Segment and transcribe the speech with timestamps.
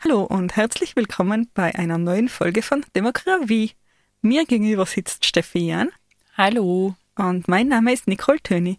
[0.00, 3.72] Hallo und herzlich willkommen bei einer neuen Folge von Demokratie.
[4.22, 5.90] Mir gegenüber sitzt Steffi Jan
[6.36, 6.94] Hallo.
[7.16, 8.78] und mein Name ist Nicole Töni.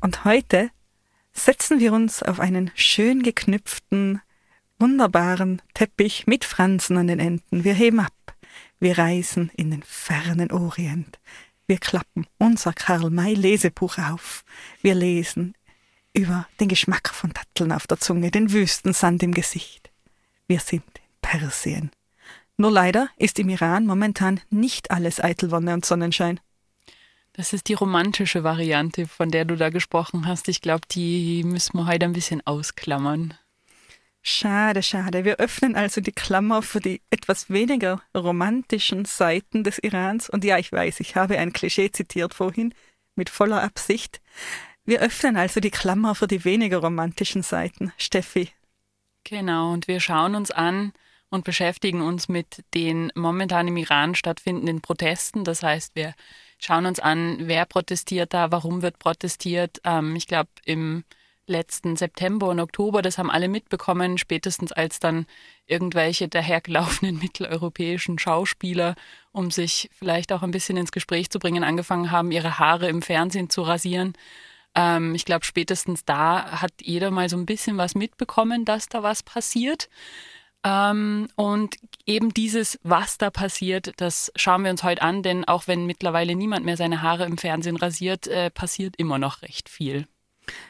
[0.00, 0.70] Und heute
[1.32, 4.20] setzen wir uns auf einen schön geknüpften,
[4.78, 7.64] wunderbaren Teppich mit Fransen an den Enden.
[7.64, 8.12] Wir heben ab.
[8.78, 11.18] Wir reisen in den fernen Orient.
[11.66, 14.44] Wir klappen unser Karl-May-Lesebuch auf.
[14.82, 15.54] Wir lesen
[16.12, 19.90] über den Geschmack von Datteln auf der Zunge, den Wüstensand im Gesicht.
[20.46, 21.90] Wir sind in Persien.
[22.56, 26.40] Nur leider ist im Iran momentan nicht alles Eitelwonne und Sonnenschein.
[27.32, 30.48] Das ist die romantische Variante, von der du da gesprochen hast.
[30.48, 33.34] Ich glaube, die müssen wir heute ein bisschen ausklammern.
[34.28, 35.24] Schade, schade.
[35.24, 40.28] Wir öffnen also die Klammer für die etwas weniger romantischen Seiten des Irans.
[40.28, 42.74] Und ja, ich weiß, ich habe ein Klischee zitiert vorhin
[43.14, 44.20] mit voller Absicht.
[44.84, 47.92] Wir öffnen also die Klammer für die weniger romantischen Seiten.
[47.98, 48.50] Steffi,
[49.28, 50.92] Genau, und wir schauen uns an
[51.30, 55.42] und beschäftigen uns mit den momentan im Iran stattfindenden Protesten.
[55.42, 56.14] Das heißt, wir
[56.58, 59.80] schauen uns an, wer protestiert da, warum wird protestiert.
[59.82, 61.02] Ähm, ich glaube, im
[61.46, 65.26] letzten September und Oktober, das haben alle mitbekommen, spätestens als dann
[65.66, 68.94] irgendwelche dahergelaufenen mitteleuropäischen Schauspieler,
[69.32, 73.02] um sich vielleicht auch ein bisschen ins Gespräch zu bringen, angefangen haben, ihre Haare im
[73.02, 74.14] Fernsehen zu rasieren.
[74.74, 79.02] Ähm, ich glaube, spätestens da hat jeder mal so ein bisschen was mitbekommen, dass da
[79.02, 79.88] was passiert.
[80.64, 85.68] Ähm, und eben dieses, was da passiert, das schauen wir uns heute an, denn auch
[85.68, 90.08] wenn mittlerweile niemand mehr seine Haare im Fernsehen rasiert, äh, passiert immer noch recht viel.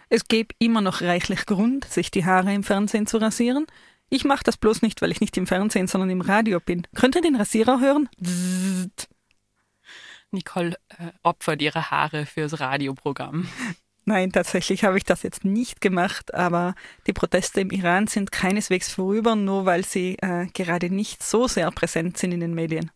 [0.09, 3.67] Es gäbe immer noch reichlich Grund, sich die Haare im Fernsehen zu rasieren.
[4.09, 6.87] Ich mache das bloß nicht, weil ich nicht im Fernsehen, sondern im Radio bin.
[6.95, 8.09] Könnt ihr den Rasierer hören?
[8.23, 9.09] Zzzzt.
[10.31, 13.49] Nicole äh, opfert ihre Haare fürs Radioprogramm.
[14.09, 16.77] Nein, tatsächlich habe ich das jetzt nicht gemacht, aber
[17.09, 21.69] die Proteste im Iran sind keineswegs vorüber, nur weil sie äh, gerade nicht so sehr
[21.73, 22.93] präsent sind in den Medien.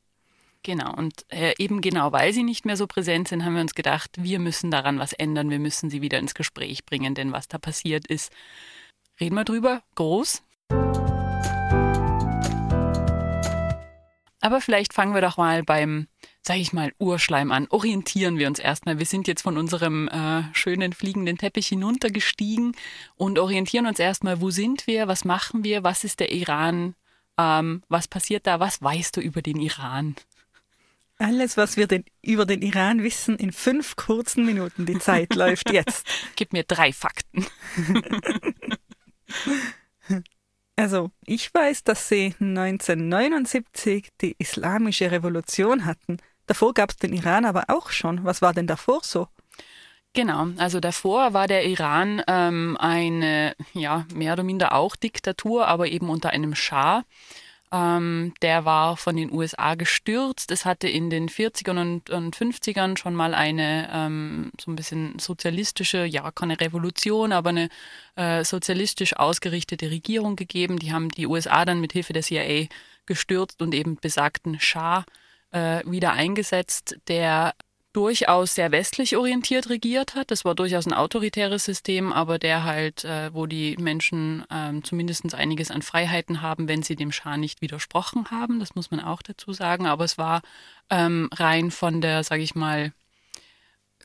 [0.63, 3.75] Genau, und äh, eben genau weil sie nicht mehr so präsent sind, haben wir uns
[3.75, 7.49] gedacht, wir müssen daran was ändern, wir müssen sie wieder ins Gespräch bringen, denn was
[7.49, 8.31] da passiert ist,
[9.19, 10.43] reden wir drüber, groß.
[14.43, 16.09] Aber vielleicht fangen wir doch mal beim,
[16.43, 17.67] sag ich mal, Urschleim an.
[17.71, 18.99] Orientieren wir uns erstmal.
[18.99, 22.75] Wir sind jetzt von unserem äh, schönen fliegenden Teppich hinuntergestiegen
[23.17, 26.95] und orientieren uns erstmal, wo sind wir, was machen wir, was ist der Iran,
[27.39, 30.17] ähm, was passiert da, was weißt du über den Iran?
[31.21, 34.87] Alles, was wir den, über den Iran wissen, in fünf kurzen Minuten.
[34.87, 36.07] Die Zeit läuft jetzt.
[36.37, 37.47] Gib mir drei Fakten.
[40.77, 46.17] Also, ich weiß, dass sie 1979 die Islamische Revolution hatten.
[46.47, 48.25] Davor gab es den Iran aber auch schon.
[48.25, 49.29] Was war denn davor so?
[50.15, 55.87] Genau, also davor war der Iran ähm, eine, ja, mehr oder minder auch Diktatur, aber
[55.89, 57.05] eben unter einem Schah.
[57.73, 60.51] Ähm, der war von den USA gestürzt.
[60.51, 65.19] Es hatte in den 40ern und, und 50ern schon mal eine ähm, so ein bisschen
[65.21, 67.69] sozialistische, ja, keine Revolution, aber eine
[68.17, 70.79] äh, sozialistisch ausgerichtete Regierung gegeben.
[70.81, 72.67] Die haben die USA dann mit Hilfe der CIA
[73.07, 75.05] gestürzt und eben besagten Schah
[75.53, 77.55] äh, wieder eingesetzt, der
[77.93, 80.31] durchaus sehr westlich orientiert regiert hat.
[80.31, 85.35] Das war durchaus ein autoritäres System, aber der halt, äh, wo die Menschen ähm, zumindest
[85.35, 88.61] einiges an Freiheiten haben, wenn sie dem Schah nicht widersprochen haben.
[88.61, 89.87] Das muss man auch dazu sagen.
[89.87, 90.43] Aber es war
[90.89, 92.93] ähm, rein von der, sage ich mal,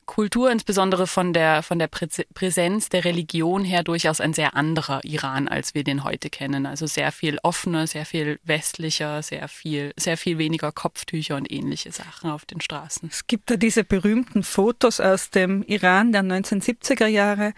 [0.06, 5.04] Kultur, insbesondere von der, von der Prä Präsenz der Religion her, durchaus ein sehr anderer
[5.04, 6.64] Iran, als wir den heute kennen.
[6.64, 11.90] Also sehr viel offener, sehr viel westlicher, sehr viel, sehr viel weniger Kopftücher und ähnliche
[11.90, 13.08] Sachen auf den Straßen.
[13.12, 17.52] Es gibt da diese berühmten Fotos aus dem Iran der 1970er Jahre,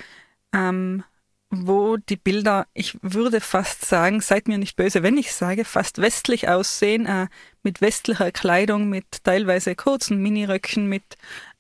[0.55, 1.05] ähm,
[1.51, 5.99] wo die Bilder, ich würde fast sagen, seid mir nicht böse, wenn ich sage, fast
[5.99, 7.29] westlich aussehen, äh,
[7.63, 11.17] mit westlicher Kleidung, mit teilweise kurzen Miniröcken, mit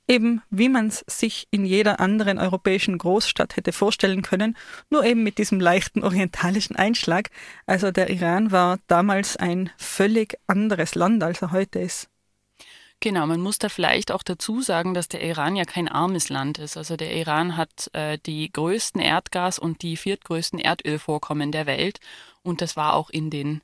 [0.09, 4.57] eben wie man es sich in jeder anderen europäischen Großstadt hätte vorstellen können,
[4.91, 7.31] nur eben mit diesem leichten orientalischen Einschlag.
[7.67, 12.09] Also der Iran war damals ein völlig anderes Land, als er heute ist.
[13.01, 16.59] Genau, man muss da vielleicht auch dazu sagen, dass der Iran ja kein armes Land
[16.59, 16.77] ist.
[16.77, 22.01] Also der Iran hat äh, die größten Erdgas- und die viertgrößten Erdölvorkommen der Welt.
[22.43, 23.61] Und das war auch in den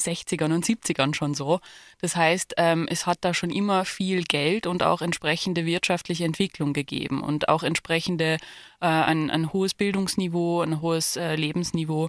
[0.00, 1.60] 60ern und 70ern schon so.
[2.00, 6.72] Das heißt, ähm, es hat da schon immer viel Geld und auch entsprechende wirtschaftliche Entwicklung
[6.72, 8.38] gegeben und auch entsprechende
[8.80, 12.08] äh, ein, ein hohes Bildungsniveau, ein hohes äh, Lebensniveau.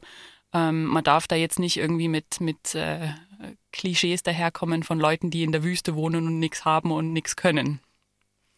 [0.54, 3.10] Ähm, man darf da jetzt nicht irgendwie mit, mit äh,
[3.72, 7.80] Klischees daherkommen von Leuten, die in der Wüste wohnen und nichts haben und nichts können.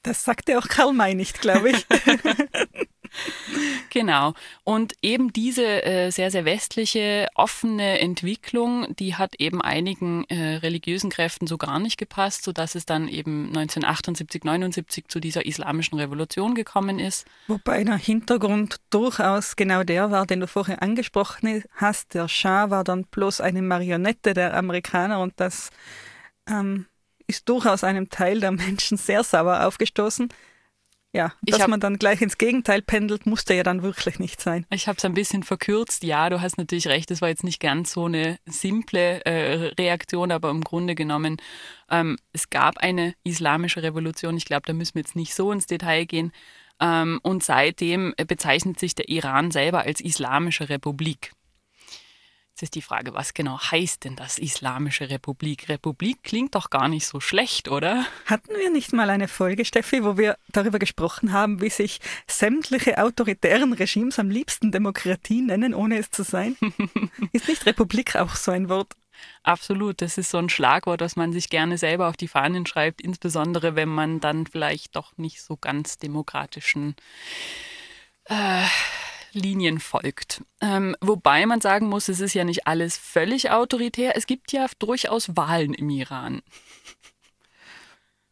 [0.02, 1.86] Das sagte auch Karl May nicht, glaube ich.
[3.90, 4.34] Genau.
[4.64, 11.12] Und eben diese äh, sehr, sehr westliche, offene Entwicklung, die hat eben einigen äh, religiösen
[11.12, 16.56] Kräften so gar nicht gepasst, sodass es dann eben 1978, 79 zu dieser islamischen Revolution
[16.56, 17.28] gekommen ist.
[17.48, 22.16] Wobei der Hintergrund durchaus genau der war, den du vorher angesprochen hast.
[22.16, 25.70] Der Schah war dann bloß eine Marionette der Amerikaner und das
[26.50, 26.88] ähm,
[27.28, 30.30] ist durchaus einem Teil der Menschen sehr sauer aufgestoßen.
[31.16, 34.66] Ja, dass hab, man dann gleich ins Gegenteil pendelt, musste ja dann wirklich nicht sein.
[34.72, 36.04] Ich habe es ein bisschen verkürzt.
[36.04, 40.32] Ja, du hast natürlich recht, das war jetzt nicht ganz so eine simple äh, Reaktion,
[40.32, 41.38] aber im Grunde genommen,
[41.92, 44.36] ähm, es gab eine islamische Revolution.
[44.38, 46.32] Ich glaube, da müssen wir jetzt nicht so ins Detail gehen.
[46.80, 51.32] Ähm, und seitdem bezeichnet sich der Iran selber als Islamische Republik.
[52.54, 55.70] Jetzt ist die Frage, was genau heißt denn das Islamische Republik?
[55.70, 58.06] Republik klingt doch gar nicht so schlecht, oder?
[58.28, 63.04] Hatten wir nicht mal eine Folge, Steffi, wo wir darüber gesprochen haben, wie sich sämtliche
[63.04, 66.56] autoritären Regimes am liebsten Demokratie nennen, ohne es zu sein?
[67.32, 68.94] ist nicht Republik auch so ein Wort?
[69.42, 73.02] Absolut, das ist so ein Schlagwort, das man sich gerne selber auf die Fahnen schreibt,
[73.02, 76.96] insbesondere wenn man dann vielleicht doch nicht so ganz demokratischen
[78.26, 78.68] äh,
[79.34, 80.44] Linien folgt.
[80.62, 84.16] Ähm, wobei man sagen muss, es ist ja nicht alles völlig autoritär.
[84.16, 86.42] Es gibt ja durchaus Wahlen im Iran.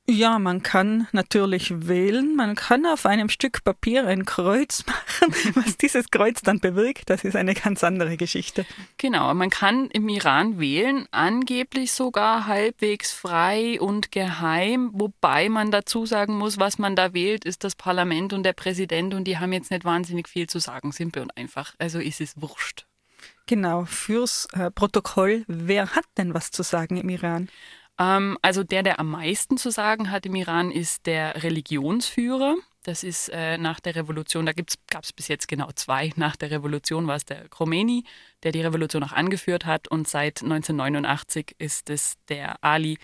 [0.10, 2.36] Ja, man kann natürlich wählen.
[2.36, 5.34] Man kann auf einem Stück Papier ein Kreuz machen.
[5.56, 8.66] Was dieses Kreuz dann bewirkt, das ist eine ganz andere Geschichte.
[8.98, 16.06] Genau, man kann im Iran wählen, angeblich sogar halbwegs frei und geheim, wobei man dazu
[16.06, 19.54] sagen muss, was man da wählt, ist das Parlament und der Präsident und die haben
[19.54, 21.76] jetzt nicht wahnsinnig viel zu sagen, simpel und einfach.
[21.78, 22.86] Also ist es wurscht.
[23.46, 27.50] Genau, fürs äh, Protokoll, wer hat denn was zu sagen im Iran?
[28.02, 32.56] Ähm, also der, der am meisten zu sagen hat im Iran, ist der Religionsführer.
[32.84, 36.12] Das ist äh, nach der Revolution, da gab es bis jetzt genau zwei.
[36.16, 38.06] Nach der Revolution war es der Khomeini,
[38.42, 39.88] der die Revolution auch angeführt hat.
[39.88, 42.98] Und seit 1989 ist es der Ali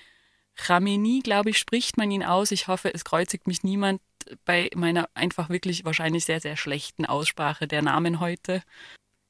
[0.56, 2.52] Khamenei, glaube ich, spricht man ihn aus.
[2.52, 4.02] Ich hoffe, es kreuzigt mich niemand
[4.46, 8.64] bei meiner einfach wirklich wahrscheinlich sehr, sehr schlechten Aussprache der Namen heute.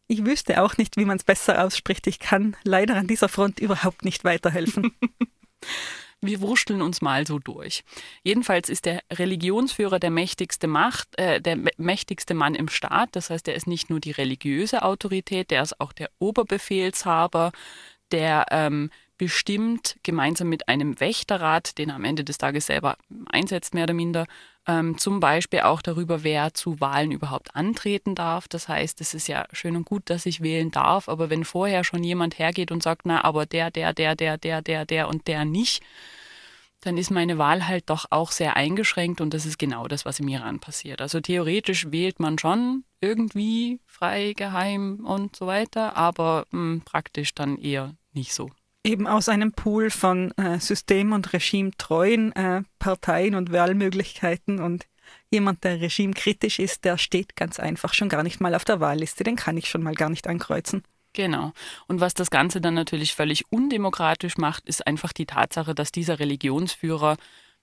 [0.07, 2.07] Ich wüsste auch nicht, wie man es besser ausspricht.
[2.07, 4.95] Ich kann leider an dieser Front überhaupt nicht weiterhelfen.
[6.19, 7.83] Wir wurschteln uns mal so durch.
[8.23, 13.09] Jedenfalls ist der Religionsführer der mächtigste Macht, äh, der mächtigste Mann im Staat.
[13.11, 17.51] Das heißt, er ist nicht nur die religiöse Autorität, der ist auch der Oberbefehlshaber,
[18.11, 23.73] der ähm, bestimmt gemeinsam mit einem Wächterrat, den er am Ende des Tages selber einsetzt,
[23.73, 24.25] mehr oder minder,
[24.67, 28.47] ähm, zum Beispiel auch darüber, wer zu Wahlen überhaupt antreten darf.
[28.47, 31.83] Das heißt, es ist ja schön und gut, dass ich wählen darf, aber wenn vorher
[31.83, 35.27] schon jemand hergeht und sagt, na, aber der, der, der, der, der, der, der und
[35.27, 35.81] der nicht,
[36.81, 40.19] dann ist meine Wahl halt doch auch sehr eingeschränkt und das ist genau das, was
[40.19, 41.01] im Iran passiert.
[41.01, 47.33] Also theoretisch wählt man schon irgendwie frei, geheim und so weiter, aber mh, hm, praktisch
[47.33, 48.49] dann eher nicht so
[48.87, 54.87] eben aus einem Pool von äh, system- und regimetreuen äh, Parteien und Wahlmöglichkeiten und
[55.29, 59.23] jemand, der regimekritisch ist, der steht ganz einfach schon gar nicht mal auf der Wahlliste.
[59.23, 60.83] Den kann ich schon mal gar nicht ankreuzen.
[61.13, 61.51] Genau.
[61.87, 66.19] Und was das Ganze dann natürlich völlig undemokratisch macht, ist einfach die Tatsache, dass dieser
[66.19, 67.17] Religionsführer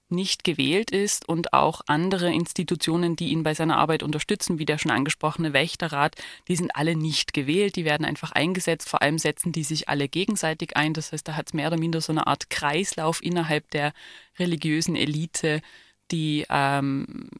[0.08, 4.78] nicht gewählt ist und auch andere Institutionen, die ihn bei seiner Arbeit unterstützen, wie der
[4.78, 6.16] schon angesprochene Wächterrat,
[6.48, 10.08] die sind alle nicht gewählt, die werden einfach eingesetzt, vor allem setzen die sich alle
[10.08, 10.94] gegenseitig ein.
[10.94, 13.92] Das heißt, da hat es mehr oder minder so eine Art Kreislauf innerhalb der
[14.38, 15.62] religiösen Elite,
[16.10, 17.30] die ähm,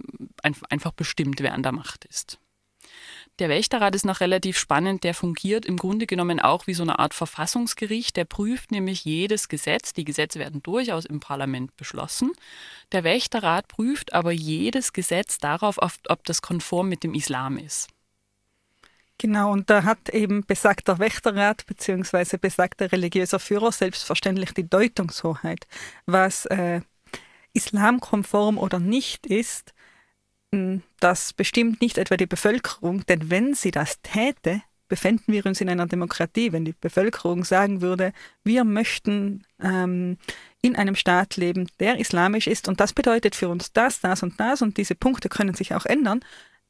[0.42, 2.38] einfach bestimmt, wer an der Macht ist.
[3.40, 5.02] Der Wächterrat ist noch relativ spannend.
[5.02, 8.16] Der fungiert im Grunde genommen auch wie so eine Art Verfassungsgericht.
[8.16, 9.92] Der prüft nämlich jedes Gesetz.
[9.92, 12.30] Die Gesetze werden durchaus im Parlament beschlossen.
[12.92, 17.88] Der Wächterrat prüft aber jedes Gesetz darauf, ob das konform mit dem Islam ist.
[19.18, 22.36] Genau, und da hat eben besagter Wächterrat bzw.
[22.36, 25.66] besagter religiöser Führer selbstverständlich die Deutungshoheit,
[26.06, 26.82] was äh,
[27.52, 29.72] islamkonform oder nicht ist
[31.00, 35.68] das bestimmt nicht etwa die Bevölkerung, denn wenn sie das täte, befänden wir uns in
[35.68, 38.12] einer Demokratie, wenn die Bevölkerung sagen würde,
[38.44, 40.18] wir möchten ähm,
[40.62, 44.38] in einem Staat leben, der islamisch ist und das bedeutet für uns das, das und
[44.38, 46.20] das und diese Punkte können sich auch ändern,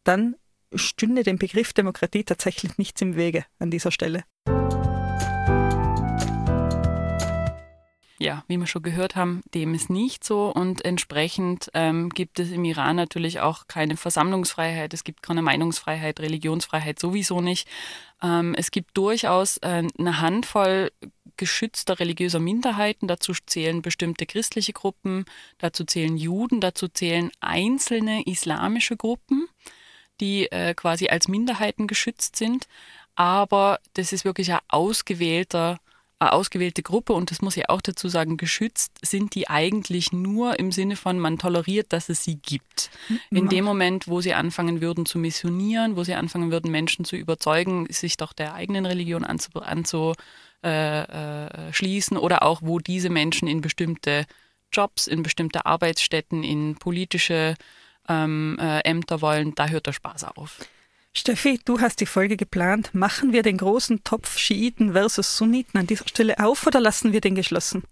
[0.05, 0.37] dann
[0.75, 4.25] stünde dem Begriff Demokratie tatsächlich nichts im Wege an dieser Stelle.
[8.19, 10.53] Ja, wie wir schon gehört haben, dem ist nicht so.
[10.53, 16.21] Und entsprechend ähm, gibt es im Iran natürlich auch keine Versammlungsfreiheit, es gibt keine Meinungsfreiheit,
[16.21, 17.69] Religionsfreiheit sowieso nicht.
[18.23, 20.93] Ähm, es gibt durchaus äh, eine Handvoll
[21.37, 25.25] geschützter religiöser Minderheiten, dazu zählen bestimmte christliche Gruppen,
[25.59, 29.49] dazu zählen Juden, dazu zählen einzelne islamische Gruppen
[30.21, 32.69] die äh, quasi als Minderheiten geschützt sind.
[33.17, 35.79] Aber das ist wirklich ein ausgewählter
[36.19, 40.59] eine ausgewählte Gruppe und das muss ich auch dazu sagen, geschützt sind die eigentlich nur
[40.59, 42.91] im Sinne von, man toleriert, dass es sie gibt.
[43.31, 47.17] In dem Moment, wo sie anfangen würden zu missionieren, wo sie anfangen würden, Menschen zu
[47.17, 50.17] überzeugen, sich doch der eigenen Religion anzuschließen
[50.63, 54.27] äh, äh, oder auch wo diese Menschen in bestimmte
[54.73, 57.55] Jobs, in bestimmte Arbeitsstätten, in politische
[58.09, 60.59] ähm, äh, Ämter wollen, da hört der Spaß auf.
[61.17, 62.95] Steffi, du hast die Folge geplant.
[62.95, 67.21] Machen wir den großen Topf Schiiten versus Sunniten an dieser Stelle auf oder lassen wir
[67.21, 67.85] den geschlossen?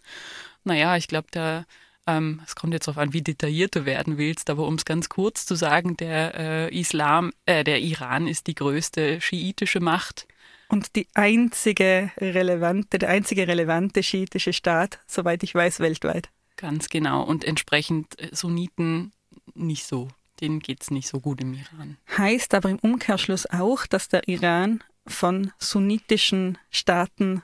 [0.65, 1.67] Naja, ich glaube, der
[2.07, 5.09] ähm, es kommt jetzt darauf an, wie detailliert du werden willst, aber um es ganz
[5.09, 10.27] kurz zu sagen, der äh, Islam, äh, der Iran ist die größte schiitische Macht.
[10.69, 16.31] Und die einzige relevante, der einzige relevante schiitische Staat, soweit ich weiß, weltweit.
[16.57, 17.23] Ganz genau.
[17.23, 19.13] Und entsprechend äh, Sunniten
[19.55, 20.09] nicht so.
[20.43, 21.97] Denen geht es nicht so gut im Iran.
[22.19, 27.43] Heißt aber im Umkehrschluss auch, dass der Iran von sunnitischen Staaten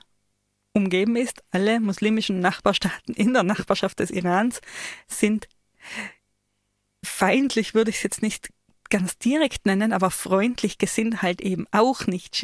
[0.73, 1.41] umgeben ist.
[1.51, 4.59] Alle muslimischen Nachbarstaaten in der Nachbarschaft des Irans
[5.07, 5.47] sind
[7.03, 8.49] feindlich, würde ich es jetzt nicht
[8.89, 12.35] ganz direkt nennen, aber freundlich gesinnt halt eben auch nicht.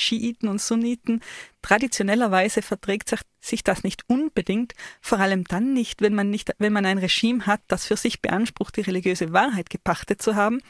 [0.00, 1.20] Schiiten und Sunniten.
[1.62, 6.86] Traditionellerweise verträgt sich das nicht unbedingt, vor allem dann nicht, wenn man nicht, wenn man
[6.86, 10.60] ein Regime hat, das für sich beansprucht, die religiöse Wahrheit gepachtet zu haben.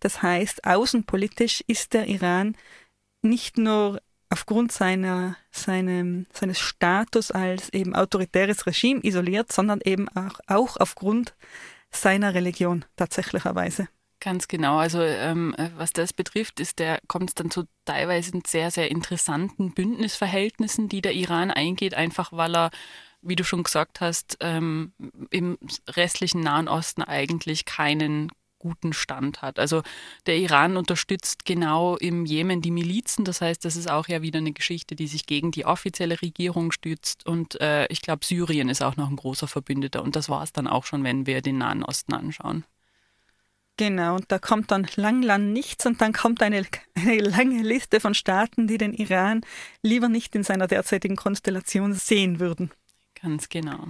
[0.00, 2.56] Das heißt, außenpolitisch ist der Iran
[3.22, 10.40] nicht nur aufgrund seiner, seinem, seines Status als eben autoritäres Regime isoliert, sondern eben auch,
[10.46, 11.34] auch aufgrund
[11.90, 13.88] seiner Religion tatsächlicherweise.
[14.22, 14.76] Ganz genau.
[14.78, 18.88] Also ähm, äh, was das betrifft, ist der kommt es dann zu teilweise sehr sehr
[18.88, 22.70] interessanten Bündnisverhältnissen, die der Iran eingeht, einfach weil er,
[23.20, 24.92] wie du schon gesagt hast, ähm,
[25.30, 29.58] im restlichen Nahen Osten eigentlich keinen guten Stand hat.
[29.58, 29.82] Also
[30.26, 33.24] der Iran unterstützt genau im Jemen die Milizen.
[33.24, 36.70] Das heißt, das ist auch ja wieder eine Geschichte, die sich gegen die offizielle Regierung
[36.70, 37.26] stützt.
[37.26, 40.00] Und äh, ich glaube, Syrien ist auch noch ein großer Verbündeter.
[40.00, 42.64] Und das war es dann auch schon, wenn wir den Nahen Osten anschauen.
[43.84, 47.98] Genau, und da kommt dann lang, lang nichts und dann kommt eine, eine lange Liste
[47.98, 49.40] von Staaten, die den Iran
[49.82, 52.70] lieber nicht in seiner derzeitigen Konstellation sehen würden.
[53.20, 53.88] Ganz genau.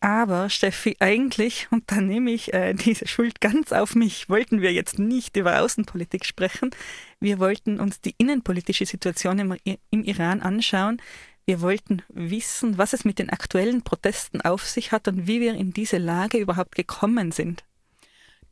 [0.00, 4.72] Aber Steffi, eigentlich, und da nehme ich äh, diese Schuld ganz auf mich, wollten wir
[4.72, 6.70] jetzt nicht über Außenpolitik sprechen.
[7.20, 9.56] Wir wollten uns die innenpolitische Situation im,
[9.90, 11.00] im Iran anschauen.
[11.46, 15.54] Wir wollten wissen, was es mit den aktuellen Protesten auf sich hat und wie wir
[15.54, 17.62] in diese Lage überhaupt gekommen sind.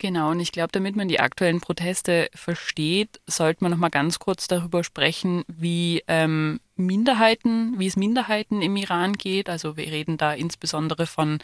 [0.01, 4.19] Genau, und ich glaube, damit man die aktuellen Proteste versteht, sollte man noch mal ganz
[4.19, 9.51] kurz darüber sprechen, wie ähm, Minderheiten, wie es Minderheiten im Iran geht.
[9.51, 11.39] Also wir reden da insbesondere von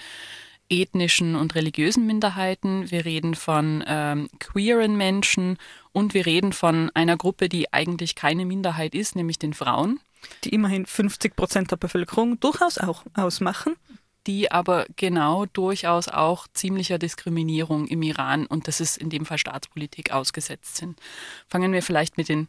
[0.71, 5.59] ethnischen und religiösen Minderheiten, wir reden von ähm, queeren Menschen
[5.93, 10.01] und wir reden von einer Gruppe, die eigentlich keine Minderheit ist, nämlich den Frauen.
[10.45, 13.77] Die immerhin 50 Prozent der Bevölkerung durchaus auch ausmachen
[14.27, 19.39] die aber genau durchaus auch ziemlicher Diskriminierung im Iran und das ist in dem Fall
[19.39, 21.01] Staatspolitik ausgesetzt sind.
[21.49, 22.49] Fangen wir vielleicht mit den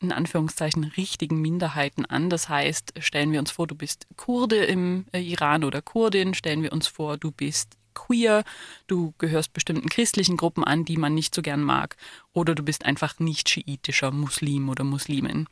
[0.00, 2.28] in Anführungszeichen richtigen Minderheiten an.
[2.28, 6.62] Das heißt, stellen wir uns vor, du bist Kurde im äh, Iran oder Kurdin, stellen
[6.62, 8.44] wir uns vor, du bist queer,
[8.86, 11.96] du gehörst bestimmten christlichen Gruppen an, die man nicht so gern mag,
[12.32, 15.48] oder du bist einfach nicht schiitischer Muslim oder Muslimin.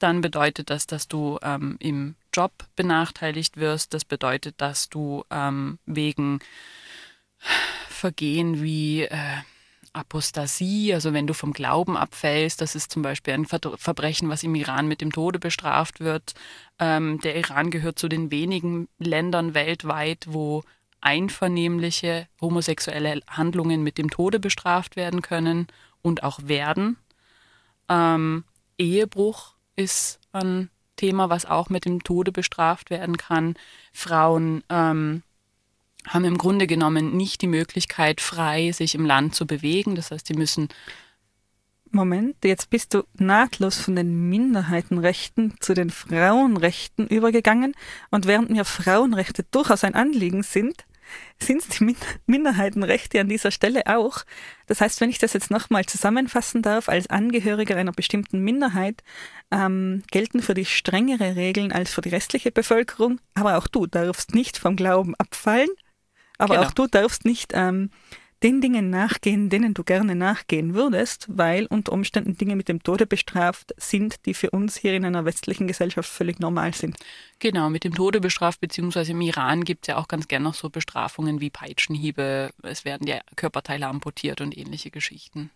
[0.00, 3.94] Dann bedeutet das, dass du ähm, im Job benachteiligt wirst.
[3.94, 6.40] Das bedeutet, dass du ähm, wegen
[7.88, 9.42] Vergehen wie äh,
[9.92, 14.54] Apostasie, also wenn du vom Glauben abfällst, das ist zum Beispiel ein Verbrechen, was im
[14.54, 16.34] Iran mit dem Tode bestraft wird.
[16.78, 20.62] Ähm, der Iran gehört zu den wenigen Ländern weltweit, wo
[21.02, 25.66] einvernehmliche homosexuelle Handlungen mit dem Tode bestraft werden können
[26.00, 26.96] und auch werden.
[27.88, 28.44] Ähm,
[28.78, 33.56] Ehebruch ist ein Thema, was auch mit dem Tode bestraft werden kann.
[33.92, 35.22] Frauen ähm,
[36.06, 39.94] haben im Grunde genommen nicht die Möglichkeit, frei sich im Land zu bewegen.
[39.94, 40.68] Das heißt, sie müssen
[41.94, 47.74] Moment, jetzt bist du nahtlos von den Minderheitenrechten zu den Frauenrechten übergegangen
[48.10, 50.86] und während mir Frauenrechte durchaus ein Anliegen sind,
[51.40, 54.24] sind es die Min Minderheitenrechte an dieser Stelle auch.
[54.66, 59.02] Das heißt, wenn ich das jetzt nochmal zusammenfassen darf, als Angehöriger einer bestimmten Minderheit
[59.50, 64.34] ähm, gelten für dich strengere Regeln als für die restliche Bevölkerung, aber auch du darfst
[64.34, 65.70] nicht vom Glauben abfallen,
[66.38, 66.66] aber Genau.
[66.66, 67.90] auch du darfst nicht ähm,
[68.42, 73.06] den Dingen nachgehen, denen du gerne nachgehen würdest, weil unter Umständen Dinge mit dem Tode
[73.06, 76.96] bestraft sind, die für uns hier in einer westlichen Gesellschaft völlig normal sind.
[77.38, 80.54] Genau, mit dem Tode bestraft, beziehungsweise im Iran gibt es ja auch ganz gerne noch
[80.54, 85.50] so Bestrafungen wie Peitschenhiebe, es werden ja Körperteile amputiert und ähnliche Geschichten.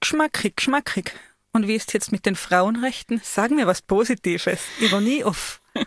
[0.00, 1.12] Geschmackig, geschmackig.
[1.52, 3.20] Und wie ist jetzt mit den Frauenrechten?
[3.22, 4.60] Sagen wir was Positives.
[4.80, 5.60] Ironie off.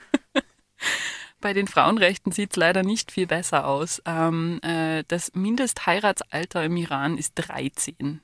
[1.43, 4.01] Bei den Frauenrechten sieht es leider nicht viel besser aus.
[4.05, 8.21] Ähm, äh, das Mindestheiratsalter im Iran ist 13.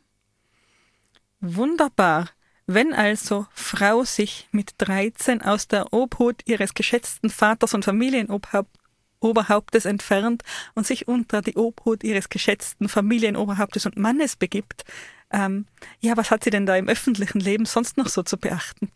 [1.42, 2.30] Wunderbar.
[2.66, 10.44] Wenn also Frau sich mit 13 aus der Obhut ihres geschätzten Vaters und Familienoberhauptes entfernt
[10.76, 14.86] und sich unter die Obhut ihres geschätzten Familienoberhauptes und Mannes begibt,
[15.30, 15.66] ähm,
[16.00, 18.94] ja, was hat sie denn da im öffentlichen Leben sonst noch so zu beachten?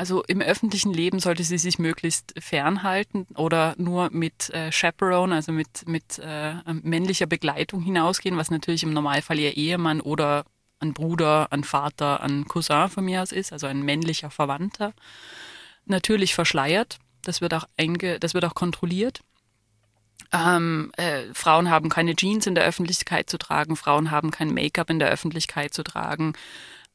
[0.00, 5.52] Also im öffentlichen Leben sollte sie sich möglichst fernhalten oder nur mit äh, Chaperone, also
[5.52, 10.46] mit, mit äh, männlicher Begleitung hinausgehen, was natürlich im Normalfall ihr Ehemann oder
[10.78, 14.94] ein Bruder, ein Vater, ein Cousin von mir aus ist, also ein männlicher Verwandter.
[15.84, 19.20] Natürlich verschleiert, das wird auch, einge das wird auch kontrolliert.
[20.32, 24.88] Ähm, äh, Frauen haben keine Jeans in der Öffentlichkeit zu tragen, Frauen haben kein Make-up
[24.88, 26.32] in der Öffentlichkeit zu tragen.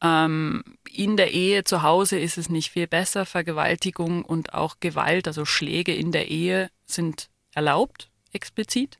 [0.01, 3.25] Ähm, in der Ehe zu Hause ist es nicht viel besser.
[3.25, 8.99] Vergewaltigung und auch Gewalt, also Schläge in der Ehe sind erlaubt, explizit,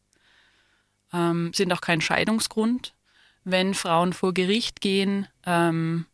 [1.14, 2.94] ähm, sind auch kein Scheidungsgrund.
[3.44, 6.06] Wenn Frauen vor Gericht gehen, ähm,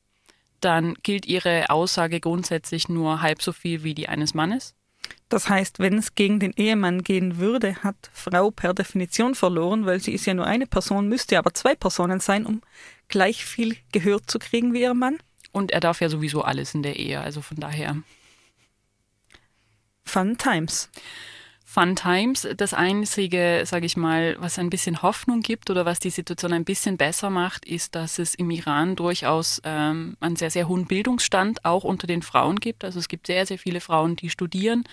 [0.59, 4.75] dann gilt ihre Aussage grundsätzlich nur halb so viel wie die eines Mannes.
[5.31, 10.01] Das heißt, wenn es gegen den Ehemann gehen würde, hat Frau per Definition verloren, weil
[10.01, 12.61] sie ist ja nur eine Person, müsste aber zwei Personen sein, um
[13.07, 15.19] gleich viel Gehör zu kriegen wie ihr Mann.
[15.53, 17.95] Und er darf ja sowieso alles in der Ehe, also von daher.
[20.03, 20.89] Fun Times.
[21.73, 22.45] Fun Times.
[22.57, 26.65] Das Einzige, sage ich mal, was ein bisschen Hoffnung gibt oder was die Situation ein
[26.65, 31.63] bisschen besser macht, ist, dass es im Iran durchaus ähm, einen sehr, sehr hohen Bildungsstand
[31.63, 32.83] auch unter den Frauen gibt.
[32.83, 34.83] Also es gibt sehr, sehr viele Frauen, die studieren.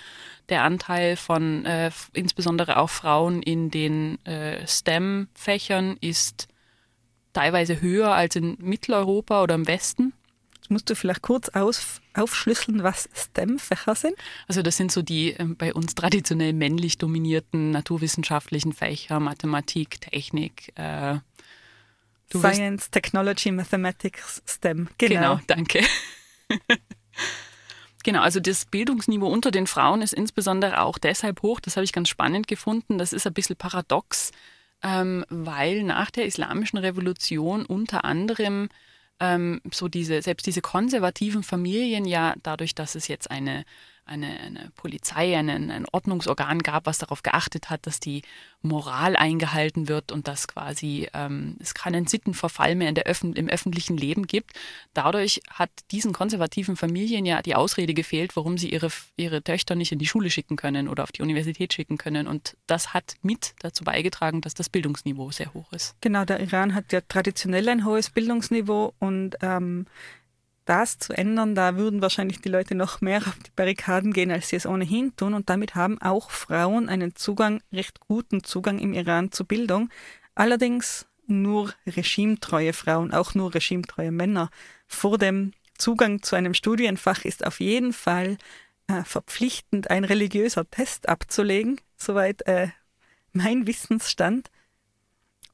[0.51, 6.47] Der Anteil von äh, insbesondere auch Frauen in den äh, STEM-Fächern ist
[7.33, 10.13] teilweise höher als in Mitteleuropa oder im Westen.
[10.71, 14.15] Musst du vielleicht kurz aus, aufschlüsseln, was STEM-Fächer sind.
[14.47, 20.73] Also das sind so die ähm, bei uns traditionell männlich dominierten naturwissenschaftlichen Fächer, Mathematik, Technik.
[20.77, 21.19] Äh,
[22.31, 24.89] du wirst- Science, Technology, Mathematics, STEM.
[24.99, 25.37] genau.
[25.37, 25.41] Genau.
[25.47, 25.81] danke.
[28.05, 31.93] genau, also das Bildungsniveau unter den Frauen ist insbesondere auch deshalb hoch, das habe ich
[31.93, 34.33] ganz spannend gefunden, das ist ein bisschen paradox,
[34.83, 38.69] ähm, weil nach der islamischen Revolution unter anderem
[39.21, 43.65] ähm, so diese, selbst diese konservativen Familien ja dadurch, dass es jetzt eine,
[44.09, 48.23] eine, eine Polizei, einen, ein Ordnungsorgan gab, was darauf geachtet hat, dass die
[48.63, 53.49] Moral eingehalten wird und dass quasi ähm, es keinen Sittenverfall mehr in der Öffn im
[53.49, 54.53] öffentlichen Leben gibt.
[54.95, 59.93] Dadurch hat diesen konservativen Familien ja die Ausrede gefehlt, warum sie ihre, ihre Töchter nicht
[59.93, 62.27] in die Schule schicken können oder auf die Universität schicken können.
[62.27, 65.95] Und das hat mit dazu beigetragen, dass das Bildungsniveau sehr hoch ist.
[66.01, 69.87] Genau, der Iran hat ja traditionell ein hohes Bildungsniveau und ähm,
[70.69, 74.49] das zu ändern, da würden wahrscheinlich die Leute noch mehr auf die Barrikaden gehen, als
[74.49, 75.35] sie es ohnehin tun.
[75.35, 79.89] Und damit haben auch Frauen einen Zugang, recht guten Zugang im Iran zu Bildung.
[80.35, 84.51] Allerdings nur regimetreue Frauen, auch nur regimetreue Männer.
[84.87, 88.37] Vor dem Zugang zu einem Studienfach ist auf jeden Fall
[88.89, 92.69] äh, verpflichtend, ein religiöser Test abzulegen, soweit äh,
[93.33, 94.51] mein Wissensstand.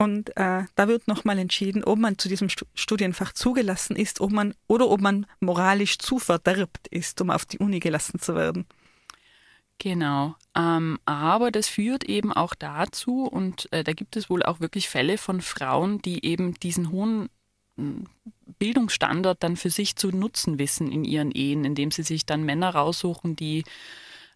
[0.04, 4.32] Und äh, da wird nochmal entschieden, ob man zu diesem Stu Studienfach zugelassen ist, ob
[4.32, 8.66] man oder ob man moralisch zu verderbt ist, um auf die Uni gelassen zu werden.
[9.78, 10.34] Genau.
[10.54, 14.90] Ähm, aber das führt eben auch dazu, und äh, da gibt es wohl auch wirklich
[14.90, 17.30] Fälle von Frauen, die eben diesen hohen
[17.78, 18.04] m,
[18.58, 22.74] Bildungsstandard dann für sich zu nutzen wissen in ihren Ehen, indem sie sich dann Männer
[22.74, 23.64] raussuchen, die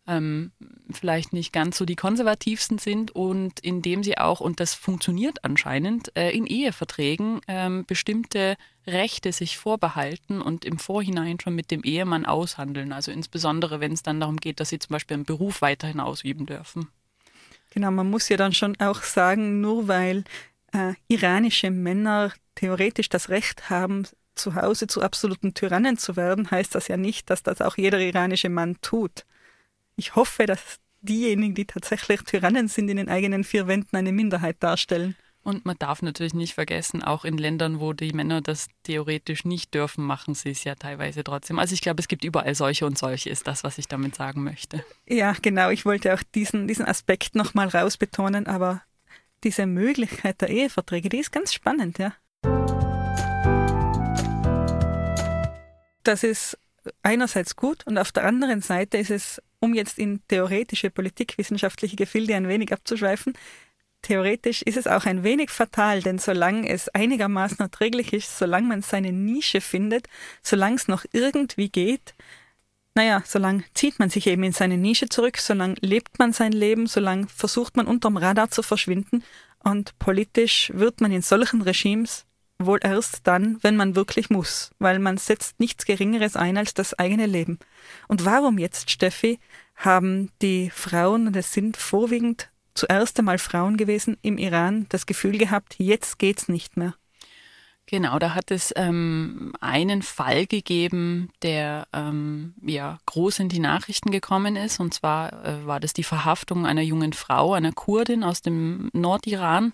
[0.08, 0.50] ähm,
[0.90, 6.16] vielleicht nicht ganz so die konservativsten sind und indem sie auch, und das funktioniert anscheinend,
[6.16, 12.24] äh, in Eheverträgen ähm, bestimmte Rechte sich vorbehalten und im Vorhinein schon mit dem Ehemann
[12.24, 12.92] aushandeln.
[12.92, 16.46] Also insbesondere, wenn es dann darum geht, dass sie zum Beispiel einen Beruf weiterhin ausüben
[16.46, 16.88] dürfen.
[17.70, 20.24] Genau, man muss ja dann schon auch sagen, nur weil
[20.72, 26.74] äh, iranische Männer theoretisch das Recht haben, zu Hause zu absoluten Tyrannen zu werden, heißt
[26.74, 29.26] das ja nicht, dass das auch jeder iranische Mann tut.
[29.98, 34.62] Ich hoffe, dass diejenigen, die tatsächlich Tyrannen sind, in den eigenen vier Wänden eine Minderheit
[34.62, 35.16] darstellen.
[35.42, 39.74] Und man darf natürlich nicht vergessen, auch in Ländern, wo die Männer das theoretisch nicht
[39.74, 41.58] dürfen, machen sie es ja teilweise trotzdem.
[41.58, 44.44] Also ich glaube, es gibt überall solche und solche, ist das, was ich damit sagen
[44.44, 44.84] möchte.
[45.08, 45.70] Ja, genau.
[45.70, 48.82] Ich wollte auch diesen, diesen Aspekt nochmal rausbetonen, aber
[49.42, 52.14] diese Möglichkeit der Eheverträge, die ist ganz spannend, ja.
[56.04, 56.56] Das ist
[57.02, 62.34] einerseits gut und auf der anderen Seite ist es, um jetzt in theoretische politikwissenschaftliche Gefilde
[62.34, 63.34] ein wenig abzuschweifen,
[64.02, 68.82] theoretisch ist es auch ein wenig fatal, denn solange es einigermaßen erträglich ist, solange man
[68.82, 70.08] seine Nische findet,
[70.42, 72.14] solange es noch irgendwie geht,
[72.94, 76.86] naja, solange zieht man sich eben in seine Nische zurück, solange lebt man sein Leben,
[76.86, 79.22] solange versucht man unterm Radar zu verschwinden
[79.62, 82.26] und politisch wird man in solchen Regimes
[82.58, 86.98] wohl erst dann, wenn man wirklich muss, weil man setzt nichts Geringeres ein als das
[86.98, 87.58] eigene Leben.
[88.08, 89.38] Und warum jetzt, Steffi,
[89.76, 95.38] haben die Frauen, und es sind vorwiegend zuerst einmal Frauen gewesen im Iran, das Gefühl
[95.38, 96.94] gehabt, jetzt geht's nicht mehr?
[97.90, 104.10] Genau, da hat es ähm, einen Fall gegeben, der ähm, ja groß in die Nachrichten
[104.10, 104.78] gekommen ist.
[104.78, 109.72] Und zwar äh, war das die Verhaftung einer jungen Frau, einer Kurdin aus dem Nordiran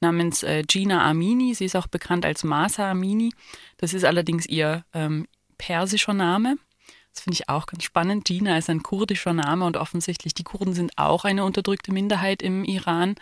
[0.00, 1.54] namens äh, Gina Amini.
[1.54, 3.32] Sie ist auch bekannt als Masa Amini.
[3.76, 6.56] Das ist allerdings ihr ähm, persischer Name.
[7.14, 8.24] Das finde ich auch ganz spannend.
[8.24, 12.64] Gina ist ein kurdischer Name und offensichtlich die Kurden sind auch eine unterdrückte Minderheit im
[12.64, 13.14] Iran.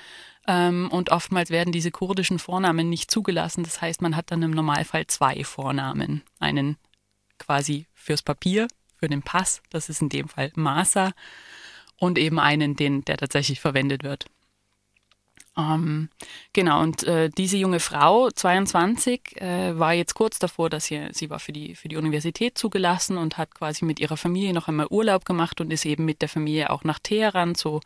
[0.47, 3.65] Ähm, und oftmals werden diese kurdischen Vornamen nicht zugelassen.
[3.65, 6.23] Das heißt, man hat dann im Normalfall zwei Vornamen.
[6.39, 6.77] Einen
[7.39, 11.13] quasi fürs Papier, für den Pass, das ist in dem Fall Masa,
[11.97, 14.27] und eben einen, den, der tatsächlich verwendet wird.
[15.57, 16.09] Ähm,
[16.53, 21.29] genau, und äh, diese junge Frau, 22, äh, war jetzt kurz davor, dass sie, sie
[21.29, 24.87] war für die, für die Universität zugelassen und hat quasi mit ihrer Familie noch einmal
[24.91, 27.81] Urlaub gemacht und ist eben mit der Familie auch nach Teheran zu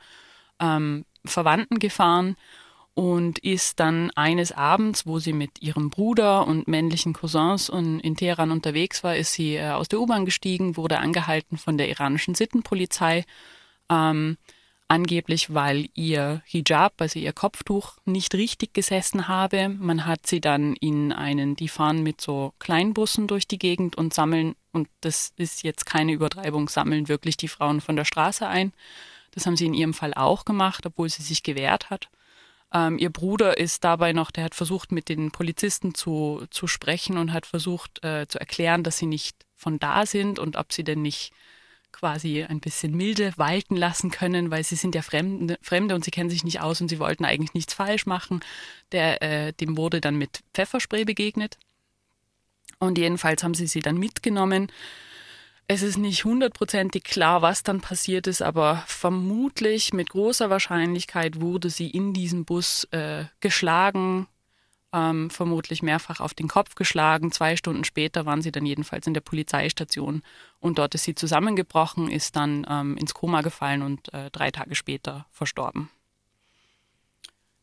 [0.60, 2.36] ähm, Verwandten gefahren
[2.94, 8.52] und ist dann eines Abends, wo sie mit ihrem Bruder und männlichen Cousins in Teheran
[8.52, 13.24] unterwegs war, ist sie äh, aus der U-Bahn gestiegen, wurde angehalten von der iranischen Sittenpolizei,
[13.90, 14.36] ähm,
[14.86, 19.70] angeblich weil ihr Hijab, also ihr Kopftuch, nicht richtig gesessen habe.
[19.70, 24.14] Man hat sie dann in einen, die fahren mit so Kleinbussen durch die Gegend und
[24.14, 28.72] sammeln, und das ist jetzt keine Übertreibung, sammeln wirklich die Frauen von der Straße ein.
[29.34, 32.08] Das haben sie in ihrem Fall auch gemacht, obwohl sie sich gewehrt hat.
[32.72, 37.18] Ähm, ihr Bruder ist dabei noch, der hat versucht, mit den Polizisten zu, zu sprechen
[37.18, 40.84] und hat versucht äh, zu erklären, dass sie nicht von da sind und ob sie
[40.84, 41.32] denn nicht
[41.92, 46.10] quasi ein bisschen milde walten lassen können, weil sie sind ja Fremde, Fremde und sie
[46.10, 48.40] kennen sich nicht aus und sie wollten eigentlich nichts falsch machen.
[48.90, 51.56] Der, äh, dem wurde dann mit Pfefferspray begegnet.
[52.80, 54.72] Und jedenfalls haben sie sie dann mitgenommen
[55.66, 61.70] es ist nicht hundertprozentig klar, was dann passiert ist, aber vermutlich mit großer Wahrscheinlichkeit wurde
[61.70, 64.26] sie in diesem Bus äh, geschlagen,
[64.92, 67.32] ähm, vermutlich mehrfach auf den Kopf geschlagen.
[67.32, 70.22] Zwei Stunden später waren sie dann jedenfalls in der Polizeistation
[70.60, 74.74] und dort ist sie zusammengebrochen, ist dann ähm, ins Koma gefallen und äh, drei Tage
[74.74, 75.88] später verstorben.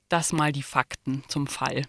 [0.10, 1.84] Das mal die Fakten zum Fall.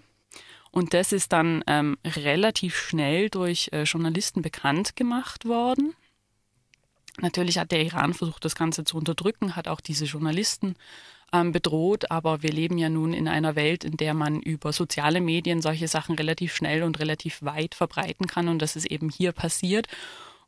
[0.71, 5.95] Und das ist dann ähm, relativ schnell durch äh, Journalisten bekannt gemacht worden.
[7.21, 10.77] Natürlich hat der Iran versucht, das Ganze zu unterdrücken, hat auch diese Journalisten
[11.33, 15.21] ähm, bedroht, aber wir leben ja nun in einer Welt, in der man über soziale
[15.21, 19.33] Medien solche Sachen relativ schnell und relativ weit verbreiten kann und das ist eben hier
[19.33, 19.89] passiert.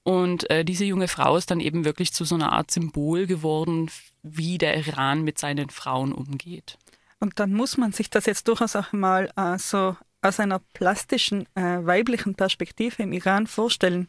[0.02, 3.90] Und äh, diese junge Frau ist dann eben wirklich zu so einer Art Symbol geworden,
[4.22, 6.78] wie der Iran mit seinen Frauen umgeht.
[7.20, 11.46] Und dann muss man sich das jetzt durchaus auch mal äh, so aus einer plastischen
[11.54, 14.08] äh, weiblichen Perspektive im Iran vorstellen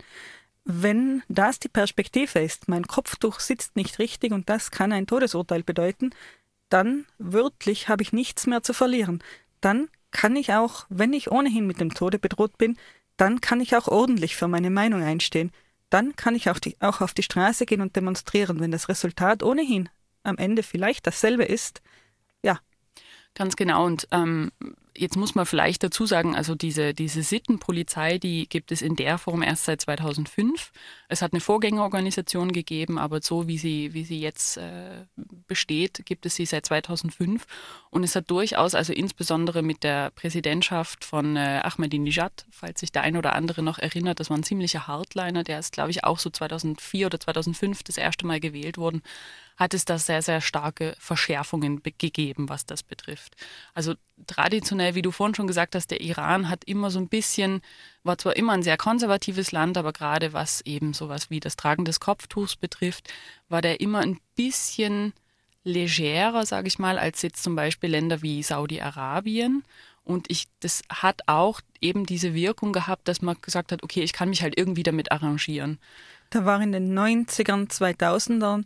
[0.65, 5.63] wenn das die Perspektive ist, mein Kopftuch sitzt nicht richtig und das kann ein Todesurteil
[5.63, 6.09] bedeuten,
[6.69, 9.23] dann wörtlich habe ich nichts mehr zu verlieren.
[9.61, 12.77] Dann kann ich auch, wenn ich ohnehin mit dem Tode bedroht bin,
[13.15, 15.51] dann kann ich auch ordentlich für meine Meinung einstehen.
[15.89, 19.43] Dann kann ich auch, die, auch auf die Straße gehen und demonstrieren, wenn das Resultat
[19.43, 19.87] ohnehin
[20.23, 21.81] am Ende vielleicht dasselbe ist.
[22.41, 22.59] Ja.
[23.35, 23.85] Ganz genau.
[23.85, 24.51] Und ähm,
[24.97, 29.17] Jetzt muss man vielleicht dazu sagen, also diese, diese Sittenpolizei, die gibt es in der
[29.17, 30.71] Form erst seit 2005.
[31.07, 35.05] Es hat eine Vorgängerorganisation gegeben, aber so wie sie, wie sie jetzt äh,
[35.47, 37.45] besteht, gibt es sie seit 2005.
[37.89, 43.03] Und es hat durchaus, also insbesondere mit der Präsidentschaft von äh, Ahmadinejad, falls sich der
[43.03, 46.19] ein oder andere noch erinnert, das war ein ziemlicher Hardliner, der ist, glaube ich, auch
[46.19, 49.01] so 2004 oder 2005 das erste Mal gewählt worden
[49.57, 53.35] hat es da sehr, sehr starke Verschärfungen gegeben, was das betrifft.
[53.73, 53.95] Also
[54.27, 57.61] traditionell, wie du vorhin schon gesagt hast, der Iran hat immer so ein bisschen,
[58.05, 61.85] war zwar immer ein sehr konservatives Land, aber gerade was eben sowas wie das Tragen
[61.85, 63.11] des Kopftuchs betrifft,
[63.49, 65.13] war der immer ein bisschen
[65.63, 69.63] legerer, sage ich mal, als jetzt zum Beispiel Länder wie Saudi-Arabien.
[70.03, 74.13] Und ich, das hat auch eben diese Wirkung gehabt, dass man gesagt hat, okay, ich
[74.13, 75.79] kann mich halt irgendwie damit arrangieren.
[76.29, 78.65] Da war in den 90ern, 2000ern,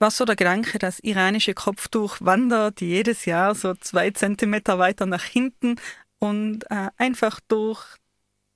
[0.00, 5.24] war so der Gedanke, das iranische Kopftuch wandert jedes Jahr so zwei Zentimeter weiter nach
[5.24, 5.76] hinten
[6.18, 7.99] und äh, einfach durch,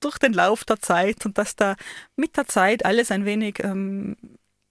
[0.04, 1.76] durch den Lauf der Zeit und dass da
[2.16, 4.16] mit der Zeit alles ein wenig ähm,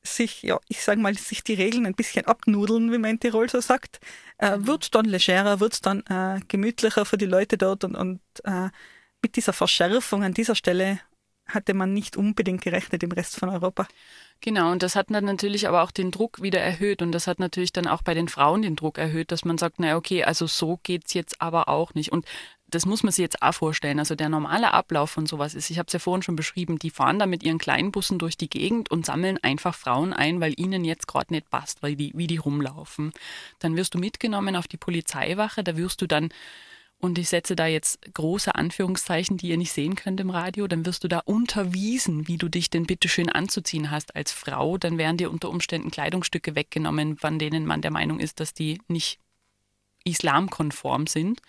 [0.03, 3.49] sich, ja, ich sage mal, sich die Regeln ein bisschen abnudeln, wie man in Tirol
[3.49, 3.99] so sagt,
[4.37, 4.67] äh, mhm.
[4.67, 8.69] wird dann legerer, wird es dann äh, gemütlicher für die Leute dort und, und äh,
[9.21, 10.99] mit dieser Verschärfung an dieser Stelle
[11.45, 13.87] hatte man nicht unbedingt gerechnet im Rest von Europa.
[14.41, 17.39] Genau, und das hat dann natürlich aber auch den Druck wieder erhöht und das hat
[17.39, 20.47] natürlich dann auch bei den Frauen den Druck erhöht, dass man sagt, naja, okay, also
[20.47, 22.11] so geht es jetzt aber auch nicht.
[22.11, 22.25] Und
[22.73, 23.99] das muss man sich jetzt auch vorstellen.
[23.99, 26.89] Also der normale Ablauf von sowas ist, ich habe es ja vorhin schon beschrieben, die
[26.89, 30.53] fahren da mit ihren kleinen Bussen durch die Gegend und sammeln einfach Frauen ein, weil
[30.57, 33.11] ihnen jetzt gerade nicht passt, weil die, wie die rumlaufen.
[33.59, 36.29] Dann wirst du mitgenommen auf die Polizeiwache, da wirst du dann
[37.03, 40.85] und ich setze da jetzt große Anführungszeichen, die ihr nicht sehen könnt im Radio, dann
[40.85, 44.77] wirst du da unterwiesen, wie du dich denn bitte schön anzuziehen hast als Frau.
[44.77, 48.79] Dann werden dir unter Umständen Kleidungsstücke weggenommen, von denen man der Meinung ist, dass die
[48.87, 49.19] nicht
[50.05, 51.41] islamkonform sind.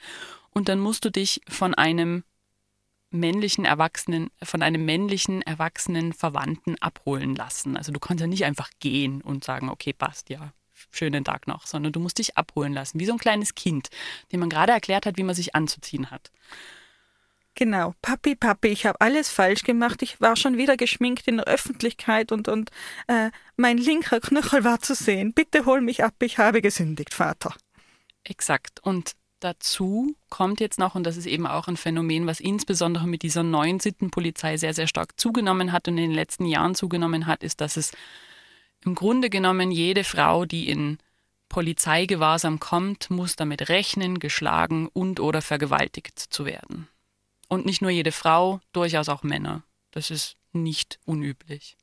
[0.54, 2.24] Und dann musst du dich von einem
[3.10, 7.76] männlichen Erwachsenen, von einem männlichen erwachsenen Verwandten abholen lassen.
[7.76, 10.52] Also du kannst ja nicht einfach gehen und sagen, okay, passt ja,
[10.90, 13.88] schönen Tag noch, sondern du musst dich abholen lassen, wie so ein kleines Kind,
[14.32, 16.30] dem man gerade erklärt hat, wie man sich anzuziehen hat.
[17.56, 20.02] Genau, Papi, Papi, ich habe alles falsch gemacht.
[20.02, 22.70] Ich war schon wieder geschminkt in der Öffentlichkeit und, und
[23.06, 25.32] äh, mein linker Knöchel war zu sehen.
[25.32, 27.54] Bitte hol mich ab, ich habe gesündigt, Vater.
[28.24, 28.80] Exakt.
[28.82, 29.12] Und
[29.44, 33.42] dazu kommt jetzt noch, und das ist eben auch ein Phänomen, was insbesondere mit dieser
[33.42, 37.60] neuen Sittenpolizei sehr, sehr stark zugenommen hat und in den letzten Jahren zugenommen hat, ist,
[37.60, 37.92] dass es
[38.84, 40.98] im Grunde genommen jede Frau, die in
[41.48, 46.88] Polizeigewahrsam kommt, muss damit rechnen, geschlagen und oder vergewaltigt zu werden.
[47.48, 49.62] Und nicht nur jede Frau, durchaus auch Männer.
[49.90, 51.76] Das ist nicht unüblich.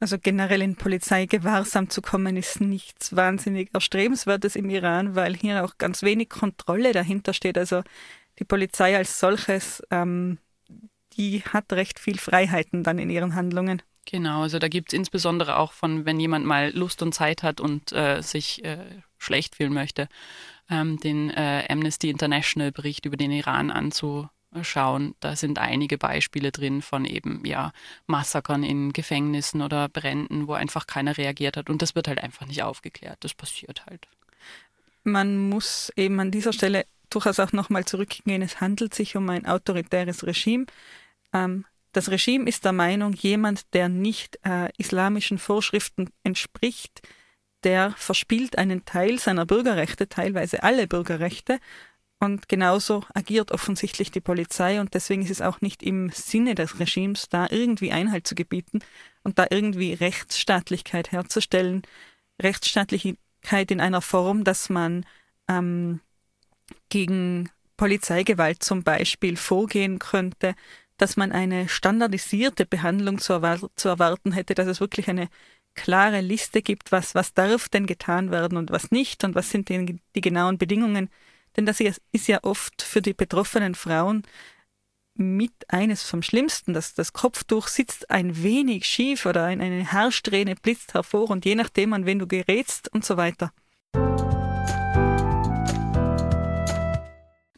[0.00, 5.76] Also generell in Polizeigewahrsam zu kommen, ist nichts wahnsinnig Erstrebenswertes im Iran, weil hier auch
[5.76, 7.58] ganz wenig Kontrolle dahinter steht.
[7.58, 7.82] Also
[8.38, 10.38] die Polizei als solches, ähm,
[11.14, 13.82] die hat recht viel Freiheiten dann in ihren Handlungen.
[14.10, 17.60] Genau, also da gibt es insbesondere auch von, wenn jemand mal Lust und Zeit hat
[17.60, 20.08] und äh, sich äh, schlecht fühlen möchte,
[20.70, 23.70] ähm, den äh, Amnesty International Bericht über den Iran
[24.50, 25.14] anzuschauen.
[25.20, 27.72] Da sind einige Beispiele drin von eben ja
[28.06, 32.46] Massakern in Gefängnissen oder Bränden, wo einfach keiner reagiert hat und das wird halt einfach
[32.46, 33.18] nicht aufgeklärt.
[33.20, 34.08] Das passiert halt.
[35.04, 38.42] Man muss eben an dieser Stelle durchaus auch nochmal zurückgehen.
[38.42, 40.66] Es handelt sich um ein autoritäres Regime.
[41.32, 47.00] Ähm, das Regime ist der Meinung, jemand, der nicht äh, islamischen Vorschriften entspricht,
[47.64, 51.58] der verspielt einen Teil seiner Bürgerrechte, teilweise alle Bürgerrechte.
[52.20, 56.80] Und genauso agiert offensichtlich die Polizei und deswegen ist es auch nicht im Sinne des
[56.80, 58.80] Regimes, da irgendwie Einhalt zu gebieten
[59.22, 61.82] und da irgendwie Rechtsstaatlichkeit herzustellen.
[62.42, 65.06] Rechtsstaatlichkeit in einer Form, dass man
[65.48, 66.00] ähm,
[66.88, 70.54] gegen Polizeigewalt zum Beispiel vorgehen könnte,
[70.96, 75.28] dass man eine standardisierte Behandlung zu, erwar zu erwarten hätte, dass es wirklich eine
[75.74, 79.68] klare Liste gibt, was, was darf denn getan werden und was nicht und was sind
[79.68, 81.08] die, die genauen Bedingungen.
[81.58, 84.22] Denn das ist ja oft für die betroffenen Frauen
[85.16, 86.72] mit eines vom Schlimmsten.
[86.72, 91.94] Das, das Kopftuch sitzt ein wenig schief oder eine Haarsträhne blitzt hervor und je nachdem,
[91.94, 93.52] an wen du gerätst und so weiter.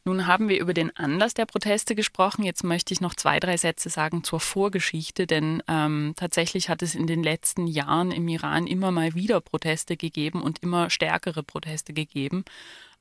[0.07, 2.43] Nun haben wir über den Anlass der Proteste gesprochen.
[2.43, 6.95] Jetzt möchte ich noch zwei, drei Sätze sagen zur Vorgeschichte, denn ähm, tatsächlich hat es
[6.95, 11.93] in den letzten Jahren im Iran immer mal wieder Proteste gegeben und immer stärkere Proteste
[11.93, 12.45] gegeben.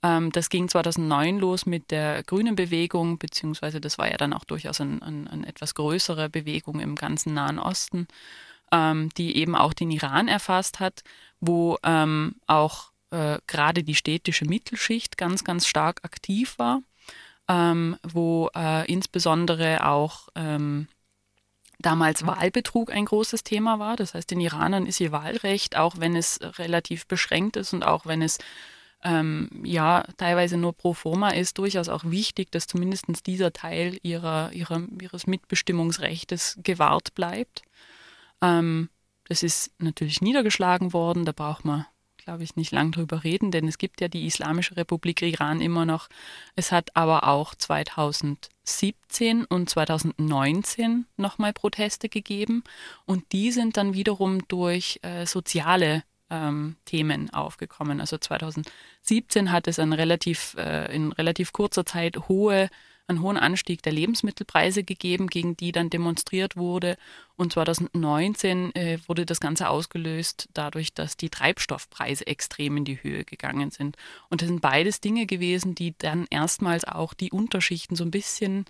[0.04, 4.46] Ähm, das ging 2009 los mit der Grünen Bewegung, beziehungsweise das war ja dann auch
[4.46, 8.08] durchaus eine ein, ein etwas größere Bewegung im ganzen Nahen Osten,
[8.72, 11.04] ähm, die eben auch den Iran erfasst hat,
[11.40, 16.82] wo ähm, auch äh, gerade die städtische Mittelschicht ganz, ganz stark aktiv war
[17.50, 20.88] ähm, wo äh, insbesondere auch ähm,
[21.80, 23.96] damals Wahlbetrug ein großes Thema war.
[23.96, 28.06] Das heißt, den Iranern ist ihr Wahlrecht, auch wenn es relativ beschränkt ist und auch
[28.06, 28.38] wenn es
[29.04, 34.52] ähm, ja teilweise nur pro forma ist, durchaus auch wichtig, dass zumindest dieser Teil ihrer,
[34.54, 37.64] ihrer, ihres Mitbestimmungsrechtes gewahrt bleibt.
[38.42, 38.90] Ähm,
[39.28, 41.86] das ist natürlich niedergeschlagen worden, da braucht man
[42.30, 45.86] glaube ich, nicht lang drüber reden, denn es gibt ja die Islamische Republik Iran immer
[45.86, 46.10] noch.
[46.56, 52.64] Es hat aber auch 2017 und 2019 nochmal Proteste gegeben
[53.06, 58.00] und die sind dann wiederum durch äh, soziale ähm, Themen aufgekommen.
[58.00, 62.70] Also 2017 hat es ein relativ, äh, in relativ kurzer Zeit hohe
[63.10, 66.98] einen hohen Anstieg der Lebensmittelpreise gegeben, gegen die dann demonstriert wurde.
[67.36, 73.26] Und 2019 äh, wurde das Ganze ausgelöst dadurch, dass die Treibstoffpreise extrem in die Höhe
[73.26, 73.98] gegangen sind.
[74.30, 78.66] Und das sind beides Dinge gewesen, die dann erstmals auch die Unterschichten so ein bisschen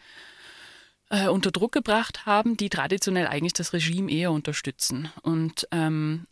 [1.09, 5.09] äh, unter Druck gebracht haben, die traditionell eigentlich das Regime eher unterstützen.
[5.21, 6.27] Und ähm,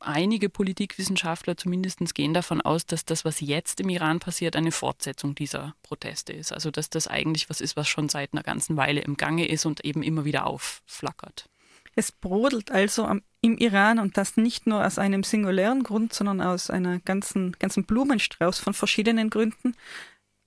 [0.00, 5.34] einige Politikwissenschaftler zumindest gehen davon aus, dass das, was jetzt im Iran passiert, eine Fortsetzung
[5.34, 6.52] dieser Proteste ist.
[6.52, 9.66] Also dass das eigentlich was ist, was schon seit einer ganzen Weile im Gange ist
[9.66, 11.48] und eben immer wieder aufflackert.
[11.94, 16.40] Es brodelt also am, im Iran und das nicht nur aus einem singulären Grund, sondern
[16.40, 19.74] aus einer ganzen, ganzen Blumenstrauß von verschiedenen Gründen.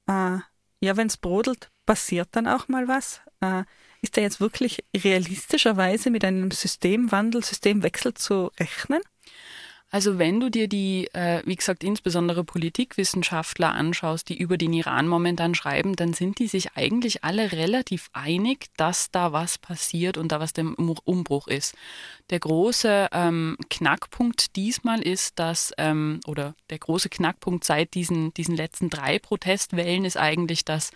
[0.08, 0.38] Äh,
[0.84, 3.22] ja, wenn es brodelt, passiert dann auch mal was.
[3.41, 3.63] Äh,
[4.02, 9.02] ist da jetzt wirklich realistischerweise mit einem Systemwandel, Systemwechsel zu rechnen?
[9.93, 15.06] Also wenn du dir die, äh, wie gesagt, insbesondere Politikwissenschaftler anschaust, die über den Iran
[15.06, 20.32] momentan schreiben, dann sind die sich eigentlich alle relativ einig, dass da was passiert und
[20.32, 21.75] da was der Umbruch ist.
[22.32, 28.56] Der große ähm, Knackpunkt diesmal ist, dass, ähm, oder der große Knackpunkt seit diesen, diesen
[28.56, 30.91] letzten drei Protestwellen ist eigentlich, dass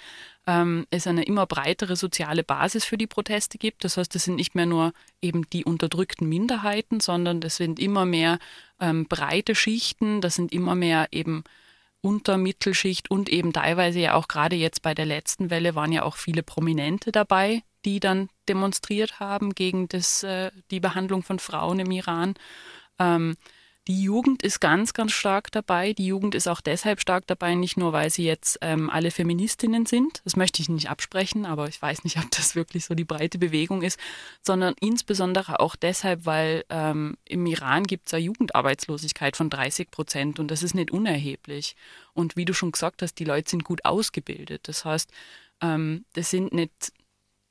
[0.48, 3.84] ähm, es eine immer breitere soziale Basis für die Proteste gibt.
[3.84, 8.06] Das heißt, es sind nicht mehr nur eben die unterdrückten Minderheiten, sondern es sind immer
[8.06, 8.40] mehr
[8.80, 11.44] ähm, breite Schichten, das sind immer mehr eben
[12.06, 16.18] Untermittelschicht und eben teilweise ja auch gerade jetzt bei der letzten Welle waren ja auch
[16.18, 21.90] viele Prominente dabei, die dann demonstriert haben gegen das, äh, die Behandlung von Frauen im
[21.90, 22.36] Iran.
[23.00, 23.38] Ähm,
[23.88, 25.94] die Jugend ist ganz, ganz stark dabei.
[25.94, 29.86] Die Jugend ist auch deshalb stark dabei, nicht nur, weil sie jetzt ähm, alle Feministinnen
[29.86, 33.04] sind, das möchte ich nicht absprechen, aber ich weiß nicht, ob das wirklich so die
[33.04, 34.00] breite Bewegung ist,
[34.42, 40.40] sondern insbesondere auch deshalb, weil ähm, im Iran gibt es eine Jugendarbeitslosigkeit von 30 Prozent
[40.40, 41.76] und das ist nicht unerheblich.
[42.14, 44.68] Und wie du schon gesagt hast, die Leute sind gut ausgebildet.
[44.68, 45.12] Das heißt,
[45.62, 46.92] ähm, das sind nicht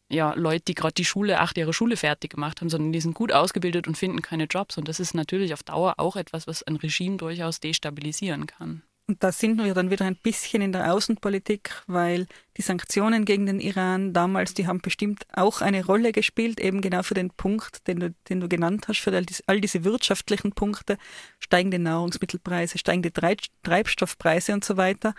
[0.08, 3.14] ja, Leute, die gerade die Schule, acht Jahre Schule fertig gemacht haben, sondern die sind
[3.14, 4.76] gut ausgebildet und finden keine Jobs.
[4.76, 8.82] Und das ist natürlich auf Dauer auch etwas, was ein Regime durchaus destabilisieren kann.
[9.06, 13.44] Und da sind wir dann wieder ein bisschen in der Außenpolitik, weil die Sanktionen gegen
[13.44, 17.86] den Iran damals, die haben bestimmt auch eine Rolle gespielt, eben genau für den Punkt,
[17.86, 19.14] den du, den du genannt hast, für
[19.46, 20.96] all diese, wirtschaftlichen Punkte,
[21.38, 25.14] steigende Nahrungsmittelpreise, steigende Treibstoffpreise und so weiter.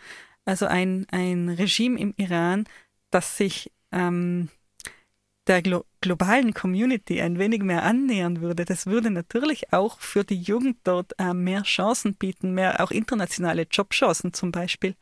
[0.45, 2.65] Also ein, ein Regime im Iran,
[3.11, 4.49] das sich ähm,
[5.47, 10.39] der glo globalen Community ein wenig mehr annähern würde, das würde natürlich auch für die
[10.39, 14.95] Jugend dort äh, mehr Chancen bieten, mehr auch internationale Jobchancen zum Beispiel.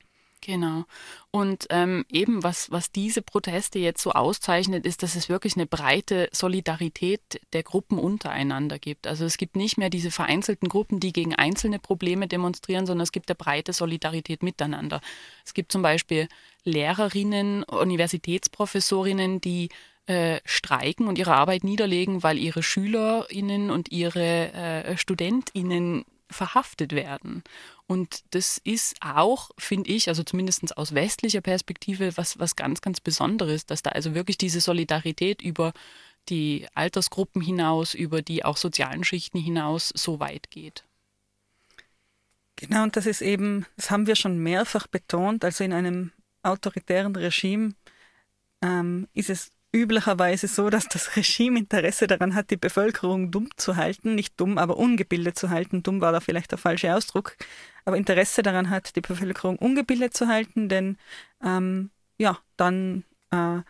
[0.45, 0.83] Genau.
[1.31, 5.65] Und ähm, eben, was, was diese Proteste jetzt so auszeichnet, ist, dass es wirklich eine
[5.65, 9.07] breite Solidarität der Gruppen untereinander gibt.
[9.07, 13.13] Also es gibt nicht mehr diese vereinzelten Gruppen, die gegen einzelne Probleme demonstrieren, sondern es
[13.13, 14.99] gibt eine breite Solidarität miteinander.
[15.45, 16.27] Es gibt zum Beispiel
[16.65, 19.69] Lehrerinnen, Universitätsprofessorinnen, die
[20.05, 27.43] äh, streiken und ihre Arbeit niederlegen, weil ihre SchülerInnen und ihre äh, StudentInnen verhaftet werden.
[27.87, 32.99] Und das ist auch, finde ich, also zumindest aus westlicher Perspektive, was, was ganz, ganz
[32.99, 35.73] Besonderes, dass da also wirklich diese Solidarität über
[36.29, 40.83] die Altersgruppen hinaus, über die auch sozialen Schichten hinaus so weit geht.
[42.55, 46.11] Genau, und das ist eben, das haben wir schon mehrfach betont, also in einem
[46.43, 47.73] autoritären Regime
[48.61, 53.75] ähm, ist es üblicherweise so, dass das Regime Interesse daran hat, die Bevölkerung dumm zu
[53.75, 54.15] halten.
[54.15, 55.83] Nicht dumm, aber ungebildet zu halten.
[55.83, 57.35] Dumm war da vielleicht der falsche Ausdruck.
[57.83, 60.97] Aber Interesse daran hat, die Bevölkerung ungebildet zu halten, denn
[61.43, 63.61] ähm, ja, dann äh,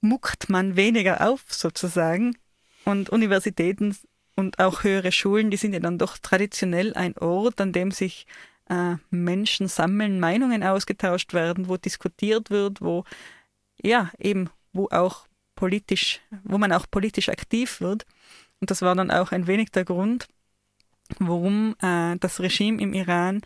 [0.00, 2.36] muckt man weniger auf sozusagen.
[2.84, 3.96] Und Universitäten
[4.34, 8.26] und auch höhere Schulen, die sind ja dann doch traditionell ein Ort, an dem sich
[8.70, 13.04] äh, Menschen sammeln, Meinungen ausgetauscht werden, wo diskutiert wird, wo
[13.82, 18.06] ja eben wo auch politisch, wo man auch politisch aktiv wird.
[18.60, 20.28] Und das war dann auch ein wenig der Grund,
[21.18, 23.42] warum äh, das Regime im Iran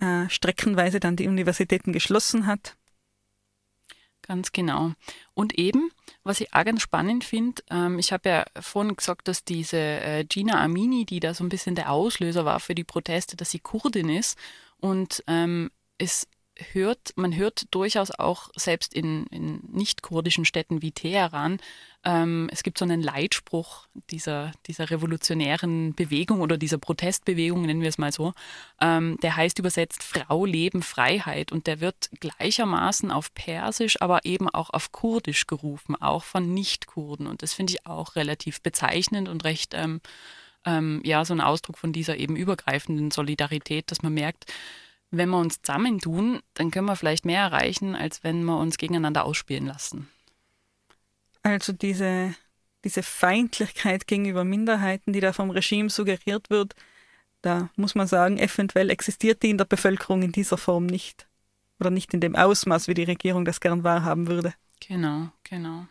[0.00, 2.76] äh, streckenweise dann die Universitäten geschlossen hat.
[4.22, 4.92] Ganz genau.
[5.34, 5.90] Und eben,
[6.22, 10.24] was ich auch ganz spannend finde, ähm, ich habe ja vorhin gesagt, dass diese äh,
[10.24, 13.58] Gina Amini, die da so ein bisschen der Auslöser war für die Proteste, dass sie
[13.58, 14.38] Kurdin ist.
[14.78, 16.28] Und ähm, es
[16.72, 21.58] hört, man hört durchaus auch selbst in, in nicht-kurdischen Städten wie Teheran,
[22.04, 27.88] ähm, es gibt so einen Leitspruch dieser, dieser revolutionären Bewegung oder dieser Protestbewegung, nennen wir
[27.88, 28.32] es mal so,
[28.80, 31.52] ähm, der heißt übersetzt Frau, Leben, Freiheit.
[31.52, 37.28] Und der wird gleichermaßen auf Persisch, aber eben auch auf Kurdisch gerufen, auch von Nicht-Kurden.
[37.28, 40.00] Und das finde ich auch relativ bezeichnend und recht ähm,
[40.64, 44.52] ähm, ja, so ein Ausdruck von dieser eben übergreifenden Solidarität, dass man merkt,
[45.12, 49.24] wenn wir uns zusammentun, dann können wir vielleicht mehr erreichen, als wenn wir uns gegeneinander
[49.24, 50.08] ausspielen lassen.
[51.42, 52.34] Also diese,
[52.84, 56.74] diese Feindlichkeit gegenüber Minderheiten, die da vom Regime suggeriert wird,
[57.42, 61.26] da muss man sagen, eventuell existiert die in der Bevölkerung in dieser Form nicht.
[61.78, 64.54] Oder nicht in dem Ausmaß, wie die Regierung das gern wahrhaben würde.
[64.80, 65.86] Genau, genau.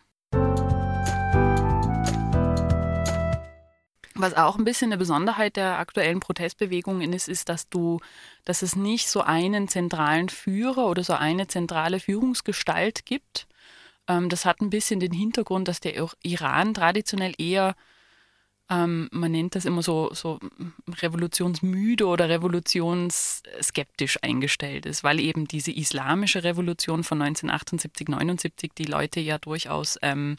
[4.22, 7.98] Was auch ein bisschen eine Besonderheit der aktuellen Protestbewegungen ist, ist, dass du,
[8.44, 13.48] dass es nicht so einen zentralen Führer oder so eine zentrale Führungsgestalt gibt.
[14.06, 17.74] Ähm, das hat ein bisschen den Hintergrund, dass der Iran traditionell eher,
[18.70, 20.38] ähm, man nennt das immer so, so
[21.02, 29.18] revolutionsmüde oder revolutionsskeptisch eingestellt ist, weil eben diese islamische Revolution von 1978, 79 die Leute
[29.18, 30.36] ja durchaus ähm,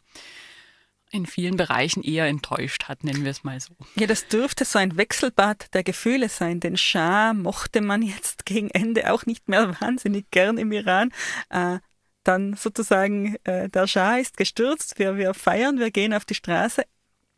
[1.13, 3.73] in vielen Bereichen eher enttäuscht hat, nennen wir es mal so.
[3.95, 6.59] Ja, das dürfte so ein Wechselbad der Gefühle sein.
[6.59, 11.11] Den Schah mochte man jetzt gegen Ende auch nicht mehr wahnsinnig gern im Iran.
[11.49, 11.79] Äh,
[12.23, 16.83] dann sozusagen, äh, der Schah ist gestürzt, wir, wir feiern, wir gehen auf die Straße.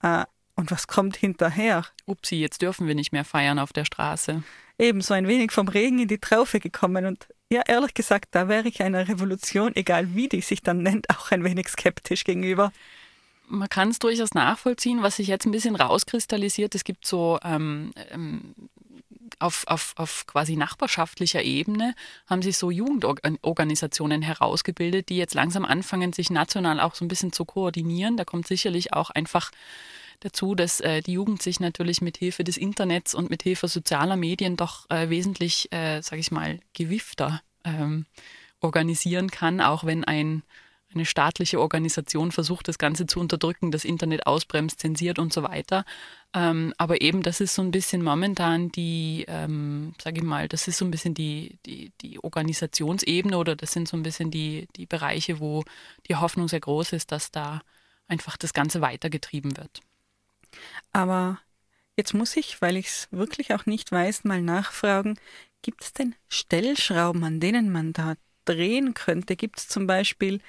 [0.02, 0.24] Äh,
[0.56, 1.86] und was kommt hinterher?
[2.06, 4.42] Upsi, jetzt dürfen wir nicht mehr feiern auf der Straße.
[4.80, 7.06] Eben so ein wenig vom Regen in die Traufe gekommen.
[7.06, 11.10] Und ja, ehrlich gesagt, da wäre ich einer Revolution, egal wie die sich dann nennt,
[11.10, 12.72] auch ein wenig skeptisch gegenüber
[13.48, 16.76] man kann es durchaus nachvollziehen, was sich jetzt ein bisschen rauskristallisiert.
[16.76, 18.56] Es gibt so ähm, ähm,
[19.40, 21.96] auf, auf, auf quasi nachbarschaftlicher Ebene
[22.28, 27.34] haben sich so Jugendorganisationen herausgebildet, die jetzt langsam anfangen, sich national auch so ein bisschen
[27.34, 28.18] zu koordinieren.
[28.18, 29.52] Da kommt sicherlich auch einfach
[30.22, 34.16] dazu, dass äh, die Jugend sich natürlich mit Hilfe des Internets und mit Hilfe sozialer
[34.16, 38.06] Medien doch äh, wesentlich, äh, sage ich mal, gewiffter ähm,
[38.62, 40.44] organisieren kann, auch wenn ein
[40.96, 45.86] eine staatliche Organisation versucht, das Ganze zu unterdrücken, das Internet ausbremst, zensiert und so weiter.
[46.34, 50.68] Ähm, aber eben, das ist so ein bisschen momentan die, ähm, sage ich mal, das
[50.68, 54.68] ist so ein bisschen die, die, die Organisationsebene oder das sind so ein bisschen die,
[54.76, 55.64] die Bereiche, wo
[56.08, 57.62] die Hoffnung sehr groß ist, dass da
[58.08, 59.82] einfach das Ganze weitergetrieben wird.
[60.92, 61.40] Aber
[61.98, 65.18] jetzt muss ich, weil ich es wirklich auch nicht weiß, mal nachfragen,
[65.62, 68.16] gibt es denn Stellschrauben, an denen man da
[68.46, 69.36] drehen könnte?
[69.36, 70.42] Gibt es zum Beispiel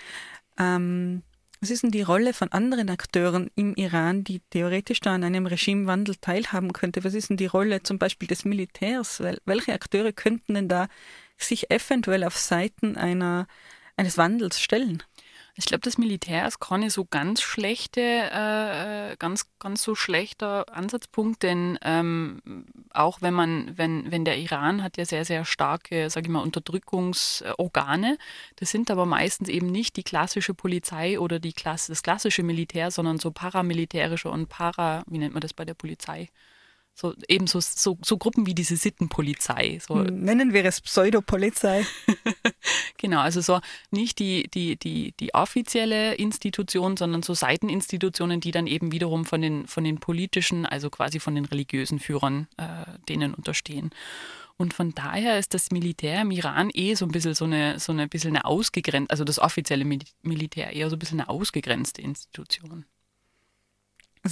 [0.58, 1.22] ähm,
[1.60, 5.46] was ist denn die Rolle von anderen Akteuren im Iran, die theoretisch da an einem
[5.46, 7.02] Regimewandel teilhaben könnte?
[7.02, 9.22] Was ist denn die Rolle zum Beispiel des Militärs?
[9.46, 10.88] Welche Akteure könnten denn da
[11.38, 13.46] sich eventuell auf Seiten einer,
[13.96, 15.02] eines Wandels stellen?
[15.58, 20.66] Ich glaube, das Militär ist keine so ganz schlechte, äh, äh, ganz, ganz so schlechter
[20.70, 26.10] Ansatzpunkt, denn ähm, auch wenn man, wenn, wenn der Iran hat ja sehr, sehr starke,
[26.10, 28.18] sage ich mal, Unterdrückungsorgane,
[28.56, 32.90] das sind aber meistens eben nicht die klassische Polizei oder die Klasse, das klassische Militär,
[32.90, 36.28] sondern so paramilitärische und para, wie nennt man das bei der Polizei?
[36.98, 39.78] So, eben so, so, so Gruppen wie diese Sittenpolizei.
[39.86, 39.96] So.
[39.96, 41.84] Nennen wir es Pseudopolizei.
[42.96, 48.66] genau, also so nicht die, die, die, die offizielle Institution, sondern so Seiteninstitutionen, die dann
[48.66, 52.64] eben wiederum von den, von den politischen, also quasi von den religiösen Führern äh,
[53.10, 53.90] denen unterstehen.
[54.56, 57.92] Und von daher ist das Militär im Iran eh so ein bisschen so eine, so
[57.92, 59.84] eine bisschen eine ausgegrenzte, also das offizielle
[60.22, 62.86] Militär eher so ein bisschen eine ausgegrenzte Institution.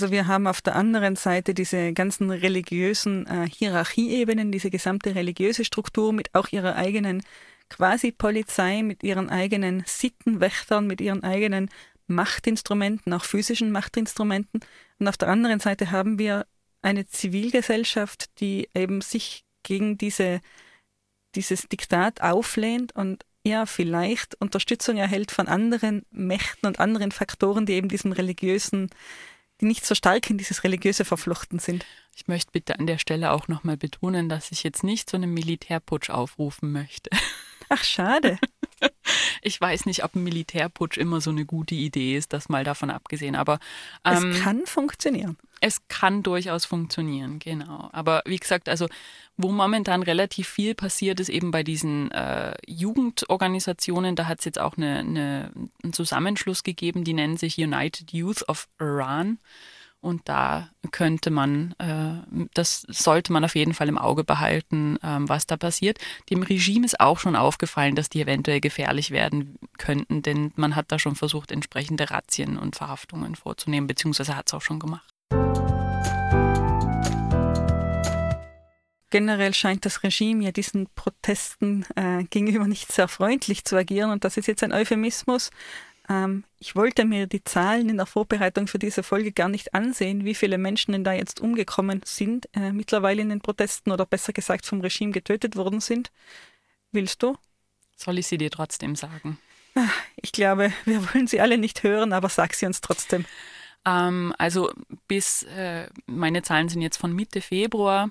[0.05, 5.65] Also wir haben auf der anderen Seite diese ganzen religiösen äh, Hierarchieebenen, diese gesamte religiöse
[5.65, 7.23] Struktur mit auch ihrer eigenen
[7.71, 11.71] quasi Polizei, mit ihren eigenen Sittenwächtern, mit ihren eigenen
[12.07, 14.61] Machtinstrumenten, auch physischen Machtinstrumenten.
[14.99, 16.45] Und auf der anderen Seite haben wir
[16.83, 20.43] eine Zivilgesellschaft, die eben sich gegen diese,
[21.35, 27.73] dieses Diktat auflehnt und ja, vielleicht Unterstützung erhält von anderen Mächten und anderen Faktoren, die
[27.73, 28.91] eben diesem religiösen
[29.65, 31.87] die nicht so stark in dieses Religiöse verflochten sind.
[32.15, 35.33] Ich möchte bitte an der Stelle auch nochmal betonen, dass ich jetzt nicht zu einem
[35.33, 37.11] Militärputsch aufrufen möchte.
[37.71, 38.39] Ach, schade.
[39.43, 42.91] Ich weiß nicht, ob ein Militärputsch immer so eine gute Idee ist, das mal davon
[42.91, 43.37] abgesehen.
[43.37, 43.59] Aber
[44.05, 45.37] ähm, es kann funktionieren.
[45.61, 47.89] Es kann durchaus funktionieren, genau.
[47.93, 48.89] Aber wie gesagt, also
[49.37, 54.17] wo momentan relativ viel passiert, ist eben bei diesen äh, Jugendorganisationen.
[54.17, 58.49] Da hat es jetzt auch eine, eine, einen Zusammenschluss gegeben, die nennen sich United Youth
[58.49, 59.39] of Iran.
[60.05, 65.31] Und da könnte man, äh, das sollte man auf jeden Fall im Auge behalten, ähm,
[65.31, 65.99] was da passiert.
[66.29, 70.93] Dem Regime ist auch schon aufgefallen, dass die eventuell gefährlich werden könnten, denn man hat
[70.93, 75.09] da schon versucht, entsprechende Razzien und Verhaftungen vorzunehmen, beziehungsweise hat es auch schon gemacht.
[79.09, 84.25] Generell scheint das Regime ja diesen Protesten äh, gegenüber nicht sehr freundlich zu agieren und
[84.25, 85.51] das ist jetzt ein Euphemismus.
[86.09, 90.25] Ähm, ich wollte mir die Zahlen in der Vorbereitung für diese Folge gar nicht ansehen,
[90.25, 94.33] wie viele Menschen denn da jetzt umgekommen sind, äh, mittlerweile in den Protesten oder besser
[94.33, 96.11] gesagt vom Regime getötet worden sind.
[96.93, 97.37] Willst du?
[97.97, 99.39] Soll ich sie dir trotzdem sagen?
[100.17, 103.25] Ich glaube, wir wollen sie alle nicht hören, aber sag sie uns trotzdem.
[103.87, 104.71] Ähm, also
[105.09, 108.11] bis, äh, meine Zahlen sind jetzt von Mitte Februar.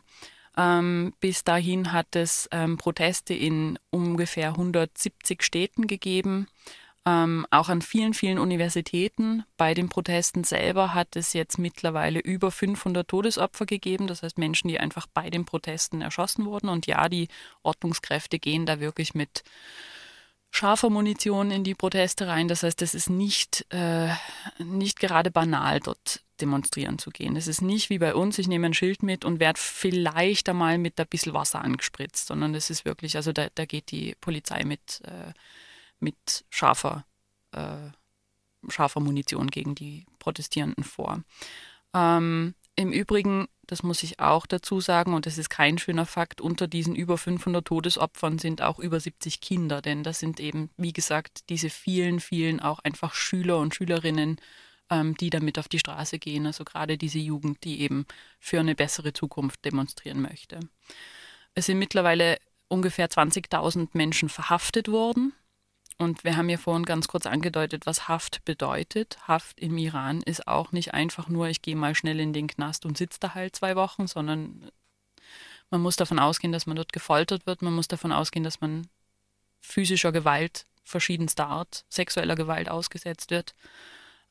[0.55, 6.47] Ähm, bis dahin hat es ähm, Proteste in ungefähr 170 Städten gegeben
[7.05, 9.43] ähm, auch an vielen, vielen Universitäten.
[9.57, 14.69] Bei den Protesten selber hat es jetzt mittlerweile über 500 Todesopfer gegeben, das heißt Menschen,
[14.69, 16.69] die einfach bei den Protesten erschossen wurden.
[16.69, 17.27] Und ja, die
[17.61, 19.43] Ordnungskräfte gehen da wirklich mit
[20.49, 22.47] scharfer Munition in die Proteste rein.
[22.47, 24.09] Das heißt, es ist nicht, äh,
[24.59, 27.35] nicht gerade banal, dort demonstrieren zu gehen.
[27.35, 30.77] Es ist nicht wie bei uns, ich nehme ein Schild mit und werde vielleicht einmal
[30.77, 34.63] mit ein bisschen Wasser angespritzt, sondern es ist wirklich, also da, da geht die Polizei
[34.63, 35.33] mit äh,
[35.99, 37.05] mit scharfer,
[37.51, 37.89] äh,
[38.69, 41.23] scharfer Munition gegen die Protestierenden vor.
[41.93, 46.41] Ähm, Im Übrigen, das muss ich auch dazu sagen, und das ist kein schöner Fakt,
[46.41, 50.93] unter diesen über 500 Todesopfern sind auch über 70 Kinder, denn das sind eben, wie
[50.93, 54.37] gesagt, diese vielen, vielen auch einfach Schüler und Schülerinnen,
[54.89, 58.05] ähm, die damit auf die Straße gehen, also gerade diese Jugend, die eben
[58.39, 60.59] für eine bessere Zukunft demonstrieren möchte.
[61.55, 62.37] Es sind mittlerweile
[62.67, 65.33] ungefähr 20.000 Menschen verhaftet worden
[65.97, 69.17] und wir haben ja vorhin ganz kurz angedeutet, was Haft bedeutet.
[69.27, 72.85] Haft im Iran ist auch nicht einfach nur, ich gehe mal schnell in den Knast
[72.85, 74.69] und sitze da halt zwei Wochen, sondern
[75.69, 77.61] man muss davon ausgehen, dass man dort gefoltert wird.
[77.61, 78.87] Man muss davon ausgehen, dass man
[79.59, 83.55] physischer Gewalt verschiedenster Art, sexueller Gewalt ausgesetzt wird.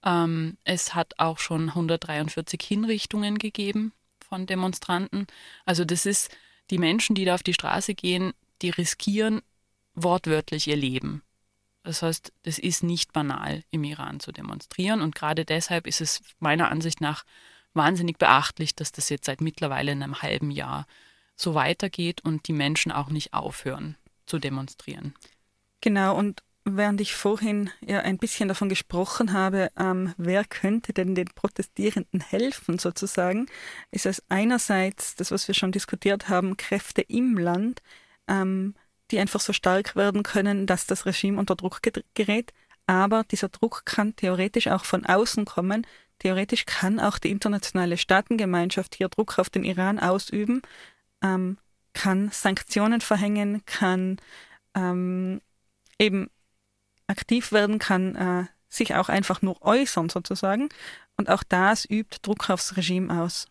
[0.04, 5.26] Ähm, es hat auch schon 143 Hinrichtungen gegeben von Demonstranten.
[5.64, 6.30] Also das ist,
[6.70, 8.32] die Menschen, die da auf die Straße gehen,
[8.62, 9.42] die riskieren
[9.94, 11.22] wortwörtlich ihr Leben.
[11.82, 15.00] Das heißt, es ist nicht banal, im Iran zu demonstrieren.
[15.00, 17.24] Und gerade deshalb ist es meiner Ansicht nach
[17.74, 20.86] wahnsinnig beachtlich, dass das jetzt seit mittlerweile einem halben Jahr
[21.36, 25.14] so weitergeht und die Menschen auch nicht aufhören zu demonstrieren.
[25.80, 31.14] Genau, und während ich vorhin ja ein bisschen davon gesprochen habe, ähm, wer könnte denn
[31.14, 33.46] den Protestierenden helfen sozusagen,
[33.90, 37.82] ist es einerseits das, was wir schon diskutiert haben, Kräfte im Land,
[38.28, 38.74] ähm,
[39.12, 41.80] die einfach so stark werden können, dass das Regime unter Druck
[42.14, 42.52] gerät.
[42.86, 45.86] Aber dieser Druck kann theoretisch auch von außen kommen.
[46.18, 50.62] Theoretisch kann auch die internationale Staatengemeinschaft hier Druck auf den Iran ausüben,
[51.22, 51.58] ähm,
[51.92, 54.18] kann Sanktionen verhängen, kann
[54.74, 55.40] ähm,
[55.98, 56.30] eben
[57.06, 60.68] aktiv werden, kann äh, sich auch einfach nur äußern sozusagen.
[61.16, 63.46] Und auch das übt Druck aufs Regime aus.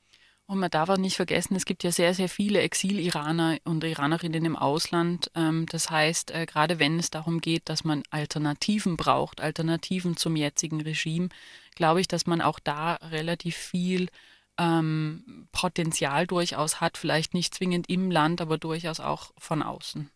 [0.51, 4.43] Und man darf auch nicht vergessen, es gibt ja sehr, sehr viele Exil-Iraner und Iranerinnen
[4.43, 5.31] im Ausland.
[5.33, 10.35] Ähm, das heißt, äh, gerade wenn es darum geht, dass man Alternativen braucht, Alternativen zum
[10.35, 11.29] jetzigen Regime,
[11.75, 14.09] glaube ich, dass man auch da relativ viel
[14.57, 20.11] ähm, Potenzial durchaus hat, vielleicht nicht zwingend im Land, aber durchaus auch von außen.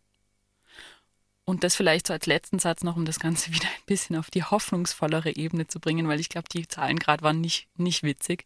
[1.45, 4.29] Und das vielleicht so als letzten Satz noch, um das Ganze wieder ein bisschen auf
[4.31, 8.45] die hoffnungsvollere Ebene zu bringen, weil ich glaube, die Zahlen gerade waren nicht, nicht witzig.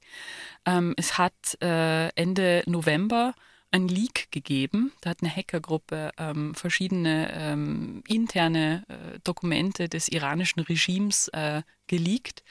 [0.66, 3.34] Ähm, es hat äh, Ende November
[3.72, 4.92] ein Leak gegeben.
[5.02, 12.44] Da hat eine Hackergruppe ähm, verschiedene ähm, interne äh, Dokumente des iranischen Regimes äh, geleakt.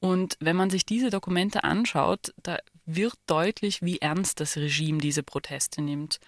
[0.00, 5.22] Und wenn man sich diese Dokumente anschaut, da wird deutlich, wie ernst das Regime diese
[5.22, 6.18] Proteste nimmt.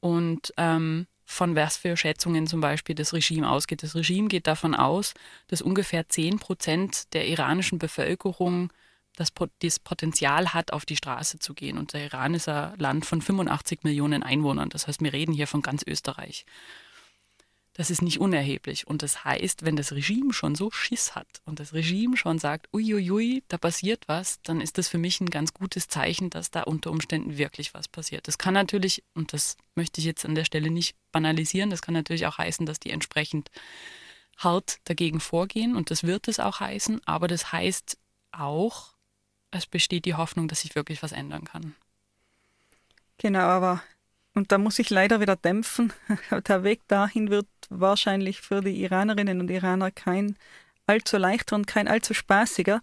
[0.00, 3.82] Und ähm, von was für Schätzungen zum Beispiel das Regime ausgeht.
[3.82, 5.14] Das Regime geht davon aus,
[5.48, 8.72] dass ungefähr 10 Prozent der iranischen Bevölkerung
[9.16, 11.78] das, das Potenzial hat, auf die Straße zu gehen.
[11.78, 14.68] Und der Iran ist ein Land von 85 Millionen Einwohnern.
[14.68, 16.46] Das heißt, wir reden hier von ganz Österreich.
[17.74, 18.86] Das ist nicht unerheblich.
[18.86, 22.68] Und das heißt, wenn das Regime schon so Schiss hat und das Regime schon sagt,
[22.74, 26.64] uiuiui, da passiert was, dann ist das für mich ein ganz gutes Zeichen, dass da
[26.64, 28.28] unter Umständen wirklich was passiert.
[28.28, 31.94] Das kann natürlich, und das möchte ich jetzt an der Stelle nicht banalisieren, das kann
[31.94, 33.50] natürlich auch heißen, dass die entsprechend
[34.36, 37.96] hart dagegen vorgehen und das wird es auch heißen, aber das heißt
[38.32, 38.94] auch,
[39.50, 41.74] es besteht die Hoffnung, dass sich wirklich was ändern kann.
[43.18, 43.82] Genau, aber
[44.34, 45.92] und da muss ich leider wieder dämpfen.
[46.48, 50.36] Der Weg dahin wird wahrscheinlich für die Iranerinnen und Iraner kein
[50.86, 52.80] allzu leichter und kein allzu spaßiger.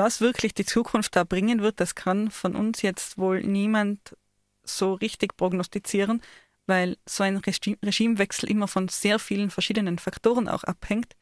[0.00, 4.16] was wirklich die Zukunft da bringen wird, das kann von uns jetzt wohl niemand
[4.64, 6.22] so richtig prognostizieren,
[6.66, 11.16] weil so ein Regi Regimewechsel immer von sehr vielen verschiedenen Faktoren auch abhängt.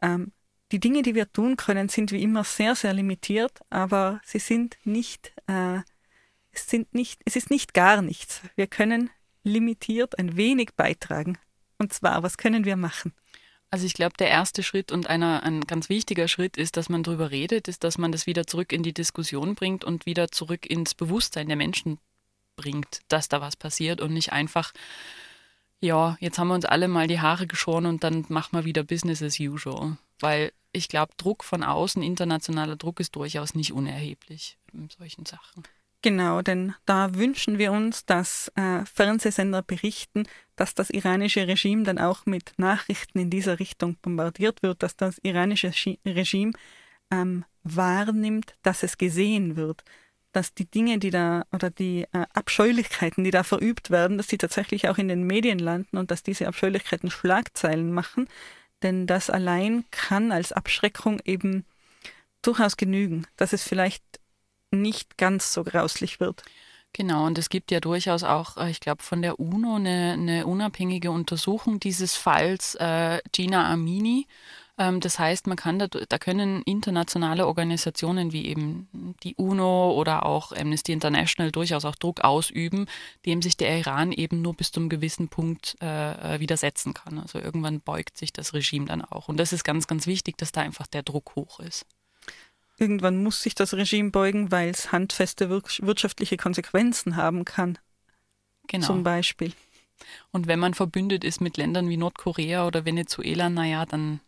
[0.00, 0.32] Ähm,
[0.72, 4.78] die Dinge, die wir tun können, sind wie immer sehr, sehr limitiert, aber sie sind
[4.84, 5.80] nicht, äh,
[6.50, 8.40] es sind nicht, es ist nicht gar nichts.
[8.56, 9.10] Wir können
[9.44, 11.38] limitiert ein wenig beitragen.
[11.78, 13.12] Und zwar, was können wir machen?
[13.70, 17.02] Also ich glaube, der erste Schritt und einer, ein ganz wichtiger Schritt ist, dass man
[17.02, 20.66] darüber redet, ist, dass man das wieder zurück in die Diskussion bringt und wieder zurück
[20.66, 21.98] ins Bewusstsein der Menschen
[22.56, 24.72] bringt, dass da was passiert und nicht einfach,
[25.82, 28.84] ja, jetzt haben wir uns alle mal die Haare geschoren und dann machen wir wieder
[28.84, 29.96] Business as usual.
[30.20, 35.64] Weil ich glaube, Druck von außen, internationaler Druck ist durchaus nicht unerheblich in solchen Sachen.
[36.00, 40.24] Genau, denn da wünschen wir uns, dass äh, Fernsehsender berichten,
[40.56, 45.18] dass das iranische Regime dann auch mit Nachrichten in dieser Richtung bombardiert wird, dass das
[45.18, 45.72] iranische
[46.06, 46.52] Regime
[47.10, 49.84] ähm, wahrnimmt, dass es gesehen wird,
[50.32, 54.38] dass die Dinge, die da oder die äh, Abscheulichkeiten, die da verübt werden, dass die
[54.38, 58.28] tatsächlich auch in den Medien landen und dass diese Abscheulichkeiten Schlagzeilen machen,
[58.82, 61.64] denn das allein kann als Abschreckung eben
[62.42, 64.02] durchaus genügen, dass es vielleicht
[64.70, 66.42] nicht ganz so grauslich wird.
[66.94, 70.46] Genau, und es gibt ja durchaus auch, äh, ich glaube, von der UNO eine, eine,
[70.46, 74.26] unabhängige Untersuchung dieses Falls äh, Gina Amini.
[74.78, 80.24] Ähm, das heißt, man kann da, da können internationale Organisationen wie eben die UNO oder
[80.24, 82.86] auch Amnesty International durchaus auch Druck ausüben,
[83.26, 87.18] dem sich der Iran eben nur bis zu einem gewissen Punkt äh, äh, widersetzen kann.
[87.18, 89.28] Also irgendwann beugt sich das Regime dann auch.
[89.28, 91.86] Und das ist ganz, ganz wichtig, dass da einfach der Druck hoch ist.
[92.78, 97.78] Irgendwann muss sich das Regime beugen, weil es handfeste wirtschaftliche Konsequenzen haben kann.
[98.66, 98.86] Genau.
[98.86, 99.52] Zum Beispiel.
[100.32, 104.20] Und wenn man verbündet ist mit Ländern wie Nordkorea oder Venezuela, naja, dann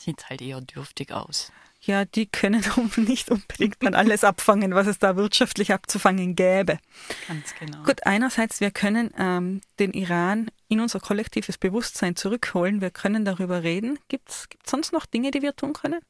[0.00, 1.52] sieht es halt eher dürftig aus.
[1.82, 2.62] Ja, die können
[2.96, 6.78] nicht unbedingt dann alles abfangen, was es da wirtschaftlich abzufangen gäbe.
[7.26, 7.82] Ganz genau.
[7.84, 12.80] Gut, einerseits, wir können ähm, den Iran in unser kollektives Bewusstsein zurückholen.
[12.80, 13.98] Wir können darüber reden.
[14.08, 16.00] Gibt es sonst noch Dinge, die wir tun können?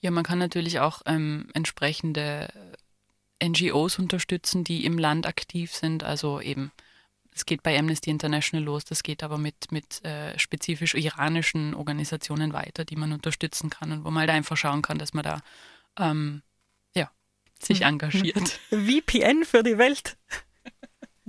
[0.00, 2.48] Ja, man kann natürlich auch ähm, entsprechende
[3.42, 6.04] NGOs unterstützen, die im Land aktiv sind.
[6.04, 6.70] Also eben,
[7.32, 12.52] es geht bei Amnesty International los, das geht aber mit, mit äh, spezifisch iranischen Organisationen
[12.52, 15.40] weiter, die man unterstützen kann und wo man halt einfach schauen kann, dass man da
[15.98, 16.42] ähm,
[16.94, 17.10] ja,
[17.60, 18.58] sich engagiert.
[18.70, 20.16] VPN für die Welt.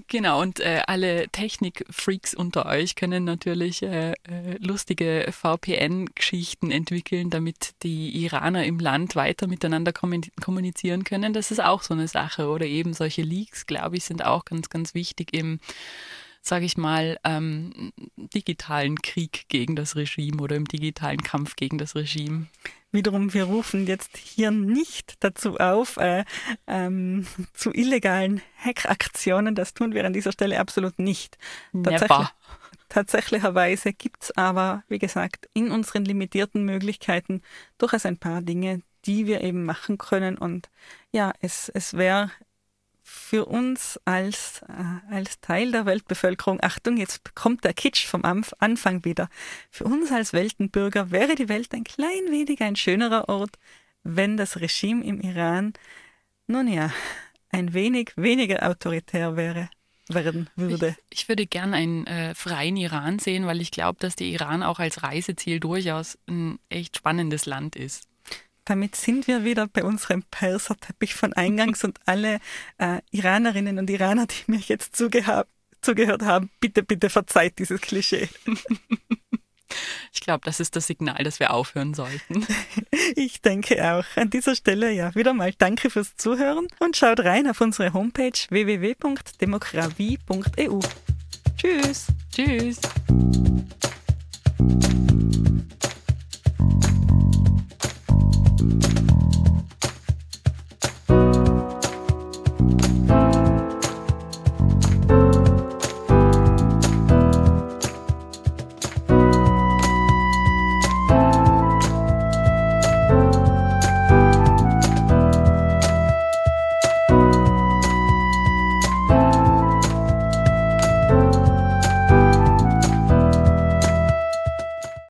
[0.07, 7.75] Genau, und äh, alle Technik-Freaks unter euch können natürlich äh, äh lustige VPN-Geschichten entwickeln, damit
[7.83, 11.33] die Iraner im Land weiter miteinander kommunizieren können.
[11.33, 12.49] Das ist auch so eine Sache.
[12.49, 15.59] Oder eben solche Leaks, glaube ich, sind auch ganz, ganz wichtig im
[16.43, 21.95] sage ich mal, ähm, digitalen Krieg gegen das Regime oder im digitalen Kampf gegen das
[21.95, 22.47] Regime.
[22.91, 26.25] Wiederum, wir rufen jetzt hier nicht dazu auf, äh,
[26.67, 29.55] ähm, zu illegalen Hackaktionen.
[29.55, 31.37] Das tun wir an dieser Stelle absolut nicht.
[31.83, 32.27] Tatsächlich,
[32.89, 37.41] tatsächlicherweise gibt es aber, wie gesagt, in unseren limitierten Möglichkeiten
[37.77, 40.37] durchaus ein paar Dinge, die wir eben machen können.
[40.37, 40.69] Und
[41.11, 42.29] ja, es, es wäre
[43.11, 49.03] für uns als, äh, als Teil der Weltbevölkerung, Achtung, jetzt kommt der Kitsch vom Anfang
[49.03, 49.29] wieder,
[49.69, 53.57] für uns als Weltenbürger wäre die Welt ein klein wenig ein schönerer Ort,
[54.03, 55.73] wenn das Regime im Iran,
[56.47, 56.91] nun ja,
[57.49, 59.69] ein wenig weniger autoritär wäre
[60.07, 60.95] werden würde.
[61.09, 64.63] Ich, ich würde gern einen äh, freien Iran sehen, weil ich glaube, dass der Iran
[64.63, 68.10] auch als Reiseziel durchaus ein echt spannendes Land ist
[68.65, 72.39] damit sind wir wieder bei unserem Perserteppich von Eingangs und alle
[72.77, 75.47] äh, Iranerinnen und Iraner, die mir jetzt zugehört
[76.21, 78.29] haben, bitte, bitte verzeiht dieses Klischee.
[80.13, 82.45] Ich glaube, das ist das Signal, dass wir aufhören sollten.
[83.15, 84.03] Ich denke auch.
[84.15, 88.37] An dieser Stelle ja wieder mal danke fürs Zuhören und schaut rein auf unsere Homepage
[88.49, 90.79] www.demokratie.eu.
[91.57, 92.07] Tschüss.
[92.33, 92.79] Tschüss.